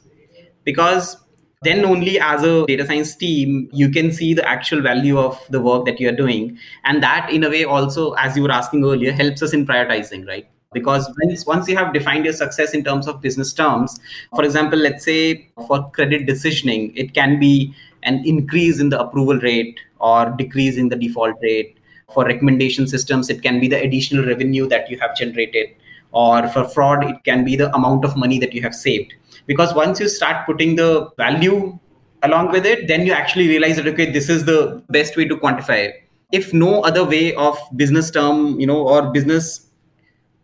Because 0.64 1.16
then 1.62 1.84
only 1.84 2.18
as 2.18 2.42
a 2.42 2.64
data 2.66 2.86
science 2.86 3.14
team 3.14 3.68
you 3.72 3.90
can 3.90 4.10
see 4.10 4.32
the 4.32 4.46
actual 4.48 4.80
value 4.80 5.18
of 5.18 5.38
the 5.50 5.60
work 5.60 5.84
that 5.84 6.00
you 6.00 6.08
are 6.08 6.16
doing. 6.16 6.58
And 6.84 7.02
that 7.02 7.30
in 7.30 7.44
a 7.44 7.50
way 7.50 7.64
also 7.64 8.12
as 8.12 8.36
you 8.36 8.42
were 8.42 8.50
asking 8.50 8.84
earlier 8.84 9.12
helps 9.12 9.42
us 9.42 9.52
in 9.52 9.66
prioritizing 9.66 10.26
right? 10.26 10.48
Because 10.72 11.12
once, 11.22 11.44
once 11.46 11.68
you 11.68 11.76
have 11.76 11.92
defined 11.92 12.24
your 12.24 12.32
success 12.32 12.72
in 12.72 12.84
terms 12.84 13.06
of 13.06 13.20
business 13.20 13.52
terms 13.52 14.00
for 14.34 14.44
example 14.44 14.78
let's 14.78 15.04
say 15.04 15.50
for 15.66 15.90
credit 15.90 16.26
decisioning 16.26 16.92
it 16.96 17.12
can 17.12 17.38
be 17.38 17.74
an 18.04 18.22
increase 18.24 18.80
in 18.80 18.88
the 18.88 18.98
approval 18.98 19.38
rate 19.40 19.78
or 19.98 20.30
decrease 20.30 20.78
in 20.78 20.88
the 20.88 20.96
default 20.96 21.36
rate. 21.42 21.76
For 22.14 22.24
recommendation 22.24 22.86
systems 22.86 23.28
it 23.28 23.42
can 23.42 23.60
be 23.60 23.68
the 23.68 23.80
additional 23.82 24.24
revenue 24.24 24.66
that 24.68 24.90
you 24.90 24.98
have 24.98 25.14
generated 25.14 25.76
or 26.12 26.48
for 26.48 26.68
fraud 26.68 27.04
it 27.04 27.16
can 27.24 27.44
be 27.44 27.56
the 27.56 27.74
amount 27.74 28.04
of 28.04 28.16
money 28.16 28.38
that 28.38 28.52
you 28.52 28.62
have 28.62 28.74
saved. 28.74 29.14
Because 29.46 29.74
once 29.74 30.00
you 30.00 30.08
start 30.08 30.46
putting 30.46 30.76
the 30.76 31.10
value 31.16 31.78
along 32.22 32.52
with 32.52 32.66
it 32.66 32.86
then 32.86 33.06
you 33.06 33.12
actually 33.12 33.48
realize 33.48 33.76
that 33.76 33.86
okay 33.86 34.10
this 34.10 34.28
is 34.28 34.44
the 34.44 34.82
best 34.90 35.16
way 35.16 35.26
to 35.26 35.36
quantify 35.36 35.78
it. 35.88 36.04
If 36.32 36.52
no 36.52 36.82
other 36.82 37.04
way 37.04 37.34
of 37.34 37.58
business 37.76 38.10
term 38.10 38.60
you 38.60 38.66
know 38.66 38.86
or 38.86 39.10
business 39.10 39.66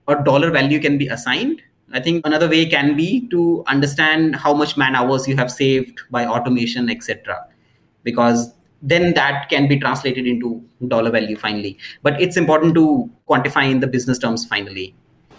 or 0.08 0.22
dollar 0.22 0.50
value 0.50 0.80
can 0.80 0.98
be 0.98 1.08
assigned 1.08 1.60
i 1.92 2.00
think 2.00 2.24
another 2.26 2.48
way 2.48 2.64
can 2.66 2.96
be 2.96 3.28
to 3.28 3.64
understand 3.66 4.36
how 4.36 4.52
much 4.54 4.76
man 4.76 4.94
hours 4.94 5.26
you 5.26 5.36
have 5.36 5.50
saved 5.50 6.00
by 6.10 6.24
automation 6.24 6.88
etc 6.88 7.36
because 8.04 8.52
then 8.82 9.14
that 9.14 9.48
can 9.48 9.66
be 9.68 9.78
translated 9.78 10.26
into 10.26 10.62
dollar 10.88 11.10
value 11.10 11.36
finally. 11.36 11.78
But 12.02 12.20
it's 12.20 12.36
important 12.36 12.74
to 12.74 13.10
quantify 13.28 13.70
in 13.70 13.80
the 13.80 13.86
business 13.86 14.18
terms 14.18 14.44
finally 14.44 14.94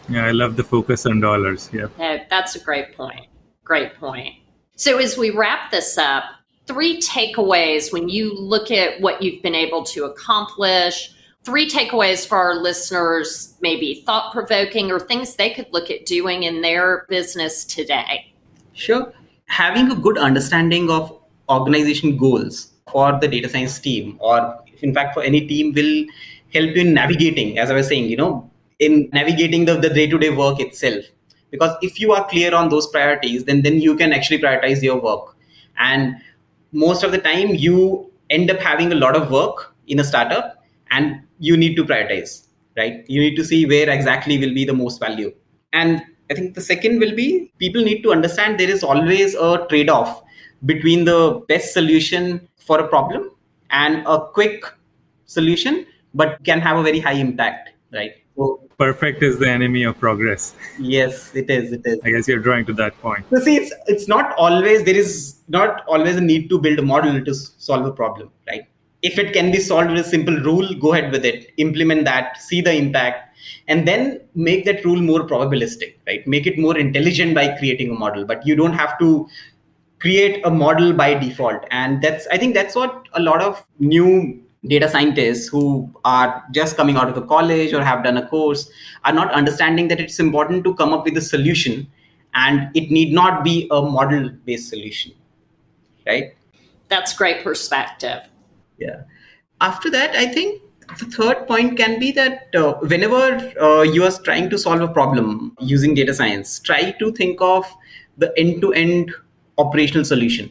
yeah, 0.09 0.25
I 0.25 0.31
love 0.31 0.55
the 0.55 0.63
focus 0.63 1.05
on 1.05 1.19
dollars. 1.19 1.69
Yeah. 1.73 1.87
yeah. 1.99 2.25
That's 2.29 2.55
a 2.55 2.59
great 2.59 2.95
point. 2.95 3.27
Great 3.63 3.95
point. 3.95 4.35
So, 4.75 4.97
as 4.99 5.17
we 5.17 5.31
wrap 5.31 5.71
this 5.71 5.97
up, 5.97 6.23
three 6.67 7.01
takeaways 7.01 7.91
when 7.91 8.09
you 8.09 8.33
look 8.33 8.71
at 8.71 9.01
what 9.01 9.21
you've 9.21 9.41
been 9.41 9.55
able 9.55 9.83
to 9.85 10.05
accomplish, 10.05 11.13
three 11.43 11.69
takeaways 11.69 12.27
for 12.27 12.37
our 12.37 12.55
listeners, 12.55 13.55
maybe 13.61 14.03
thought 14.05 14.31
provoking 14.31 14.91
or 14.91 14.99
things 14.99 15.35
they 15.35 15.49
could 15.49 15.67
look 15.71 15.89
at 15.89 16.05
doing 16.05 16.43
in 16.43 16.61
their 16.61 17.05
business 17.09 17.65
today. 17.65 18.33
Sure. 18.73 19.13
Having 19.47 19.91
a 19.91 19.95
good 19.95 20.17
understanding 20.17 20.89
of 20.91 21.17
organization 21.49 22.17
goals 22.17 22.73
for 22.91 23.17
the 23.19 23.27
data 23.27 23.49
science 23.49 23.79
team, 23.79 24.17
or 24.19 24.59
in 24.81 24.93
fact, 24.93 25.13
for 25.13 25.23
any 25.23 25.47
team, 25.47 25.73
will 25.73 26.05
help 26.53 26.75
you 26.75 26.81
in 26.81 26.93
navigating, 26.93 27.57
as 27.57 27.71
I 27.71 27.73
was 27.73 27.87
saying, 27.87 28.09
you 28.09 28.17
know, 28.17 28.49
in 28.79 29.09
navigating 29.13 29.65
the, 29.65 29.75
the 29.75 29.89
day-to-day 29.89 30.29
work 30.29 30.59
itself. 30.59 31.03
Because 31.49 31.75
if 31.81 31.99
you 31.99 32.11
are 32.11 32.27
clear 32.27 32.53
on 32.53 32.69
those 32.69 32.87
priorities 32.87 33.45
then 33.45 33.61
then 33.61 33.79
you 33.79 33.95
can 33.95 34.13
actually 34.13 34.39
prioritize 34.39 34.81
your 34.81 35.01
work. 35.01 35.35
And 35.77 36.15
most 36.71 37.03
of 37.03 37.11
the 37.11 37.17
time 37.17 37.55
you 37.55 38.11
end 38.29 38.51
up 38.51 38.59
having 38.59 38.91
a 38.91 38.95
lot 38.95 39.15
of 39.15 39.31
work 39.31 39.73
in 39.87 39.99
a 39.99 40.03
startup 40.03 40.63
and 40.91 41.21
you 41.39 41.55
need 41.55 41.75
to 41.75 41.85
prioritize 41.85 42.43
right? 42.75 43.03
You 43.07 43.19
need 43.19 43.35
to 43.37 43.43
see 43.43 43.65
where 43.65 43.89
exactly 43.89 44.37
will 44.37 44.53
be 44.53 44.63
the 44.63 44.73
most 44.73 44.99
value. 44.99 45.33
And 45.73 46.03
i 46.29 46.33
think 46.33 46.55
the 46.55 46.61
second 46.61 46.99
will 46.99 47.15
be 47.15 47.51
people 47.57 47.83
need 47.83 48.01
to 48.03 48.11
understand 48.11 48.59
there 48.59 48.69
is 48.69 48.83
always 48.83 49.35
a 49.35 49.65
trade 49.69 49.89
off 49.89 50.21
between 50.65 51.05
the 51.05 51.41
best 51.47 51.73
solution 51.73 52.47
for 52.67 52.79
a 52.79 52.87
problem 52.87 53.31
and 53.69 54.05
a 54.07 54.19
quick 54.37 54.65
solution 55.25 55.85
but 56.13 56.43
can 56.43 56.59
have 56.59 56.77
a 56.77 56.83
very 56.83 56.99
high 56.99 57.17
impact 57.25 57.71
right 57.93 58.13
so 58.37 58.61
perfect 58.77 59.23
is 59.23 59.39
the 59.39 59.49
enemy 59.49 59.83
of 59.83 59.99
progress. 59.99 60.53
Yes, 60.79 61.35
it 61.35 61.49
is. 61.49 61.71
It 61.71 61.81
is. 61.85 61.99
I 62.03 62.11
guess 62.11 62.27
you're 62.27 62.39
drawing 62.39 62.65
to 62.67 62.73
that 62.73 62.99
point. 63.01 63.25
So 63.31 63.39
see, 63.39 63.57
it's 63.57 63.73
it's 63.87 64.07
not 64.07 64.35
always 64.37 64.83
there 64.83 64.95
is 64.95 65.39
not 65.47 65.83
always 65.87 66.15
a 66.17 66.21
need 66.21 66.49
to 66.49 66.59
build 66.59 66.77
a 66.79 66.83
model 66.83 67.23
to 67.23 67.33
solve 67.33 67.85
a 67.85 67.91
problem, 67.91 68.31
right? 68.47 68.65
If 69.01 69.17
it 69.17 69.33
can 69.33 69.51
be 69.51 69.59
solved 69.59 69.91
with 69.91 70.05
a 70.05 70.09
simple 70.09 70.37
rule, 70.41 70.73
go 70.75 70.93
ahead 70.93 71.11
with 71.11 71.25
it. 71.25 71.51
Implement 71.57 72.05
that, 72.05 72.37
see 72.41 72.61
the 72.61 72.73
impact, 72.73 73.35
and 73.67 73.87
then 73.87 74.21
make 74.35 74.65
that 74.65 74.83
rule 74.85 75.01
more 75.01 75.21
probabilistic, 75.21 75.95
right? 76.07 76.27
Make 76.27 76.47
it 76.47 76.57
more 76.57 76.77
intelligent 76.77 77.35
by 77.35 77.57
creating 77.57 77.91
a 77.91 77.93
model. 77.93 78.25
But 78.25 78.45
you 78.45 78.55
don't 78.55 78.73
have 78.73 78.97
to 78.99 79.27
create 79.99 80.45
a 80.45 80.51
model 80.51 80.93
by 80.93 81.13
default. 81.15 81.63
And 81.71 82.01
that's 82.03 82.27
I 82.27 82.37
think 82.37 82.53
that's 82.53 82.75
what 82.75 83.07
a 83.13 83.21
lot 83.21 83.41
of 83.41 83.65
new 83.79 84.43
data 84.67 84.89
scientists 84.89 85.47
who 85.47 85.89
are 86.05 86.43
just 86.51 86.77
coming 86.77 86.95
out 86.95 87.07
of 87.09 87.15
the 87.15 87.21
college 87.21 87.73
or 87.73 87.83
have 87.83 88.03
done 88.03 88.17
a 88.17 88.27
course 88.27 88.69
are 89.05 89.13
not 89.13 89.31
understanding 89.31 89.87
that 89.87 89.99
it's 89.99 90.19
important 90.19 90.63
to 90.63 90.73
come 90.75 90.93
up 90.93 91.05
with 91.05 91.17
a 91.17 91.21
solution 91.21 91.87
and 92.33 92.69
it 92.75 92.91
need 92.91 93.13
not 93.13 93.43
be 93.43 93.67
a 93.71 93.81
model 93.81 94.29
based 94.45 94.69
solution 94.69 95.11
right? 96.05 96.35
That's 96.87 97.13
great 97.13 97.43
perspective. 97.43 98.21
Yeah. 98.77 99.01
After 99.59 99.89
that 99.89 100.15
i 100.15 100.27
think 100.27 100.61
the 100.99 101.05
third 101.05 101.47
point 101.47 101.77
can 101.77 101.99
be 101.99 102.11
that 102.13 102.55
uh, 102.55 102.73
whenever 102.75 103.23
uh, 103.59 103.81
you 103.81 104.03
are 104.03 104.11
trying 104.23 104.49
to 104.49 104.57
solve 104.57 104.81
a 104.81 104.87
problem 104.87 105.55
using 105.59 105.93
data 105.93 106.13
science 106.13 106.59
try 106.59 106.91
to 106.91 107.11
think 107.11 107.41
of 107.41 107.65
the 108.17 108.31
end 108.37 108.61
to 108.61 108.71
end 108.73 109.11
operational 109.57 110.05
solution 110.05 110.49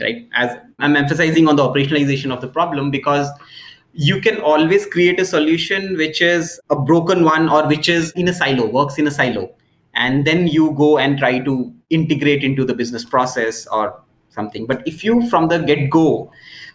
right? 0.00 0.28
As 0.32 0.56
i'm 0.78 0.96
emphasizing 0.96 1.48
on 1.48 1.56
the 1.56 1.62
operationalization 1.62 2.32
of 2.32 2.40
the 2.40 2.48
problem 2.48 2.90
because 2.90 3.28
you 3.98 4.20
can 4.20 4.38
always 4.42 4.84
create 4.84 5.18
a 5.18 5.24
solution 5.24 5.96
which 5.96 6.20
is 6.20 6.60
a 6.68 6.76
broken 6.76 7.24
one 7.24 7.48
or 7.48 7.66
which 7.66 7.88
is 7.88 8.10
in 8.12 8.28
a 8.28 8.32
silo 8.32 8.66
works 8.66 8.98
in 8.98 9.06
a 9.06 9.10
silo. 9.10 9.50
And 9.94 10.26
then 10.26 10.46
you 10.48 10.72
go 10.72 10.98
and 10.98 11.18
try 11.18 11.38
to 11.38 11.74
integrate 11.88 12.44
into 12.44 12.62
the 12.66 12.74
business 12.74 13.06
process 13.06 13.66
or 13.68 13.98
something. 14.28 14.66
But 14.66 14.86
if 14.86 15.02
you 15.02 15.26
from 15.30 15.48
the 15.48 15.60
get 15.60 15.88
go 15.88 16.30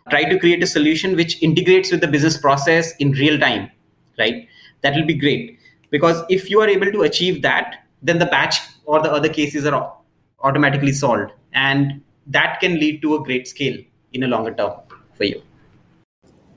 try 0.09 0.23
to 0.23 0.39
create 0.39 0.63
a 0.63 0.67
solution 0.67 1.15
which 1.15 1.39
integrates 1.43 1.91
with 1.91 2.01
the 2.01 2.07
business 2.07 2.39
process 2.39 2.95
in 2.97 3.11
real 3.11 3.37
time 3.39 3.69
right 4.17 4.47
that 4.81 4.95
will 4.95 5.05
be 5.05 5.13
great. 5.13 5.59
Because 5.91 6.23
if 6.27 6.49
you 6.49 6.59
are 6.59 6.67
able 6.67 6.91
to 6.91 7.03
achieve 7.03 7.43
that 7.43 7.85
then 8.01 8.17
the 8.17 8.25
batch 8.25 8.61
or 8.85 8.99
the 8.99 9.11
other 9.11 9.29
cases 9.29 9.67
are 9.67 9.95
automatically 10.39 10.91
solved. 10.91 11.31
And 11.53 12.01
that 12.25 12.59
can 12.59 12.79
lead 12.79 13.03
to 13.03 13.15
a 13.15 13.23
great 13.23 13.47
scale 13.47 13.77
in 14.13 14.24
a 14.24 14.28
longer 14.28 14.54
term 14.54 14.74
for 15.15 15.24
you. 15.26 15.41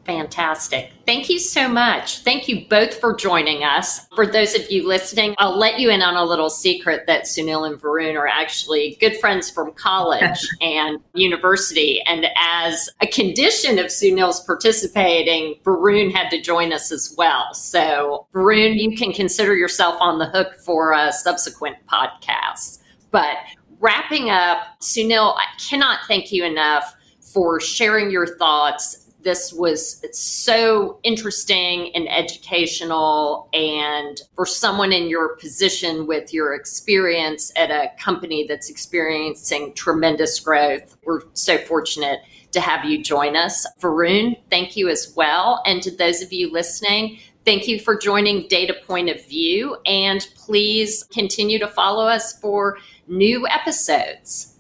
Fantastic. 0.04 0.92
Thank 1.06 1.30
you 1.30 1.38
so 1.38 1.66
much. 1.66 2.18
Thank 2.18 2.46
you 2.46 2.66
both 2.68 2.94
for 3.00 3.14
joining 3.14 3.64
us. 3.64 4.06
For 4.14 4.26
those 4.26 4.54
of 4.54 4.70
you 4.70 4.86
listening, 4.86 5.34
I'll 5.38 5.58
let 5.58 5.80
you 5.80 5.90
in 5.90 6.02
on 6.02 6.16
a 6.16 6.24
little 6.24 6.50
secret 6.50 7.04
that 7.06 7.24
Sunil 7.24 7.66
and 7.66 7.80
Varun 7.80 8.14
are 8.14 8.26
actually 8.26 8.98
good 9.00 9.16
friends 9.16 9.50
from 9.50 9.72
college 9.72 10.46
and 10.60 10.98
university. 11.14 12.02
And 12.02 12.26
as 12.36 12.90
a 13.00 13.06
condition 13.06 13.78
of 13.78 13.86
Sunil's 13.86 14.40
participating, 14.40 15.54
Varun 15.64 16.12
had 16.12 16.28
to 16.30 16.40
join 16.40 16.72
us 16.72 16.92
as 16.92 17.14
well. 17.16 17.54
So, 17.54 18.26
Varun, 18.34 18.78
you 18.78 18.96
can 18.96 19.12
consider 19.12 19.54
yourself 19.54 19.96
on 20.00 20.18
the 20.18 20.26
hook 20.26 20.54
for 20.56 20.92
a 20.92 21.12
subsequent 21.12 21.76
podcast. 21.86 22.82
But 23.10 23.38
wrapping 23.80 24.28
up, 24.28 24.58
Sunil, 24.80 25.34
I 25.36 25.44
cannot 25.58 26.00
thank 26.08 26.30
you 26.30 26.44
enough 26.44 26.94
for 27.34 27.60
sharing 27.60 28.10
your 28.10 28.38
thoughts 28.38 29.04
this 29.24 29.52
was 29.52 30.04
so 30.12 30.98
interesting 31.02 31.90
and 31.94 32.08
educational. 32.08 33.48
And 33.52 34.20
for 34.36 34.46
someone 34.46 34.92
in 34.92 35.08
your 35.08 35.36
position 35.36 36.06
with 36.06 36.32
your 36.32 36.54
experience 36.54 37.50
at 37.56 37.70
a 37.70 37.90
company 37.98 38.46
that's 38.46 38.70
experiencing 38.70 39.72
tremendous 39.74 40.38
growth, 40.38 40.96
we're 41.04 41.22
so 41.32 41.58
fortunate 41.58 42.20
to 42.52 42.60
have 42.60 42.84
you 42.84 43.02
join 43.02 43.34
us. 43.34 43.66
Varun, 43.80 44.36
thank 44.50 44.76
you 44.76 44.88
as 44.88 45.12
well. 45.16 45.62
And 45.66 45.82
to 45.82 45.90
those 45.90 46.22
of 46.22 46.32
you 46.32 46.52
listening, 46.52 47.18
thank 47.44 47.66
you 47.66 47.80
for 47.80 47.96
joining 47.96 48.46
Data 48.46 48.76
Point 48.86 49.08
of 49.08 49.26
View. 49.26 49.78
And 49.86 50.28
please 50.36 51.02
continue 51.04 51.58
to 51.58 51.66
follow 51.66 52.06
us 52.06 52.38
for 52.38 52.78
new 53.08 53.48
episodes. 53.48 54.53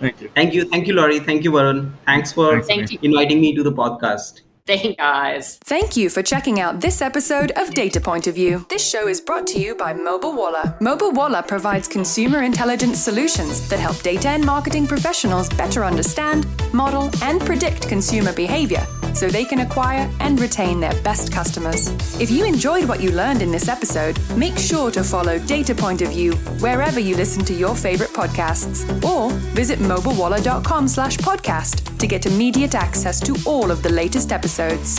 Thank 0.00 0.20
you. 0.20 0.30
Thank 0.34 0.54
you. 0.54 0.64
Thank 0.64 0.86
you, 0.86 0.94
Laurie. 0.94 1.20
Thank 1.20 1.44
you, 1.44 1.52
Varun. 1.52 1.92
Thanks 2.06 2.32
for 2.32 2.58
inviting 3.02 3.40
me 3.40 3.54
to 3.54 3.62
the 3.62 3.72
podcast. 3.72 4.40
Thank 4.66 4.84
you 4.84 4.94
guys. 4.94 5.58
Thank 5.64 5.96
you 5.96 6.10
for 6.10 6.22
checking 6.22 6.60
out 6.60 6.80
this 6.80 7.02
episode 7.02 7.52
of 7.56 7.74
Data 7.74 8.00
Point 8.00 8.26
of 8.26 8.34
View. 8.34 8.66
This 8.68 8.88
show 8.88 9.08
is 9.08 9.20
brought 9.20 9.46
to 9.48 9.60
you 9.60 9.74
by 9.74 9.92
Mobilewalla. 9.94 10.80
Mobile 10.80 11.12
Walla 11.12 11.42
provides 11.42 11.88
consumer 11.88 12.42
intelligence 12.42 13.00
solutions 13.02 13.68
that 13.68 13.78
help 13.78 14.00
data 14.02 14.28
and 14.28 14.44
marketing 14.44 14.86
professionals 14.86 15.48
better 15.50 15.84
understand, 15.84 16.46
model, 16.72 17.10
and 17.22 17.40
predict 17.40 17.88
consumer 17.88 18.32
behavior 18.32 18.86
so 19.14 19.28
they 19.28 19.44
can 19.44 19.60
acquire 19.60 20.08
and 20.20 20.40
retain 20.40 20.78
their 20.80 20.94
best 21.02 21.32
customers. 21.32 21.88
If 22.20 22.30
you 22.30 22.44
enjoyed 22.44 22.88
what 22.88 23.02
you 23.02 23.10
learned 23.10 23.42
in 23.42 23.50
this 23.50 23.68
episode, 23.68 24.18
make 24.36 24.56
sure 24.56 24.90
to 24.92 25.02
follow 25.02 25.38
Data 25.40 25.74
Point 25.74 26.02
of 26.02 26.10
View 26.10 26.32
wherever 26.60 27.00
you 27.00 27.16
listen 27.16 27.44
to 27.46 27.54
your 27.54 27.74
favorite 27.74 28.10
podcasts 28.10 28.84
or 29.04 29.30
visit 29.54 29.78
mobilewalla.com 29.80 30.86
slash 30.86 31.16
podcast 31.18 31.98
to 31.98 32.06
get 32.06 32.26
immediate 32.26 32.74
access 32.74 33.20
to 33.20 33.36
all 33.46 33.70
of 33.70 33.82
the 33.82 33.90
latest 33.90 34.32
episodes. 34.50 34.96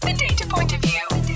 The 0.00 0.12
Data 0.18 0.46
Point 0.48 0.74
of 0.74 0.80
View 0.80 1.33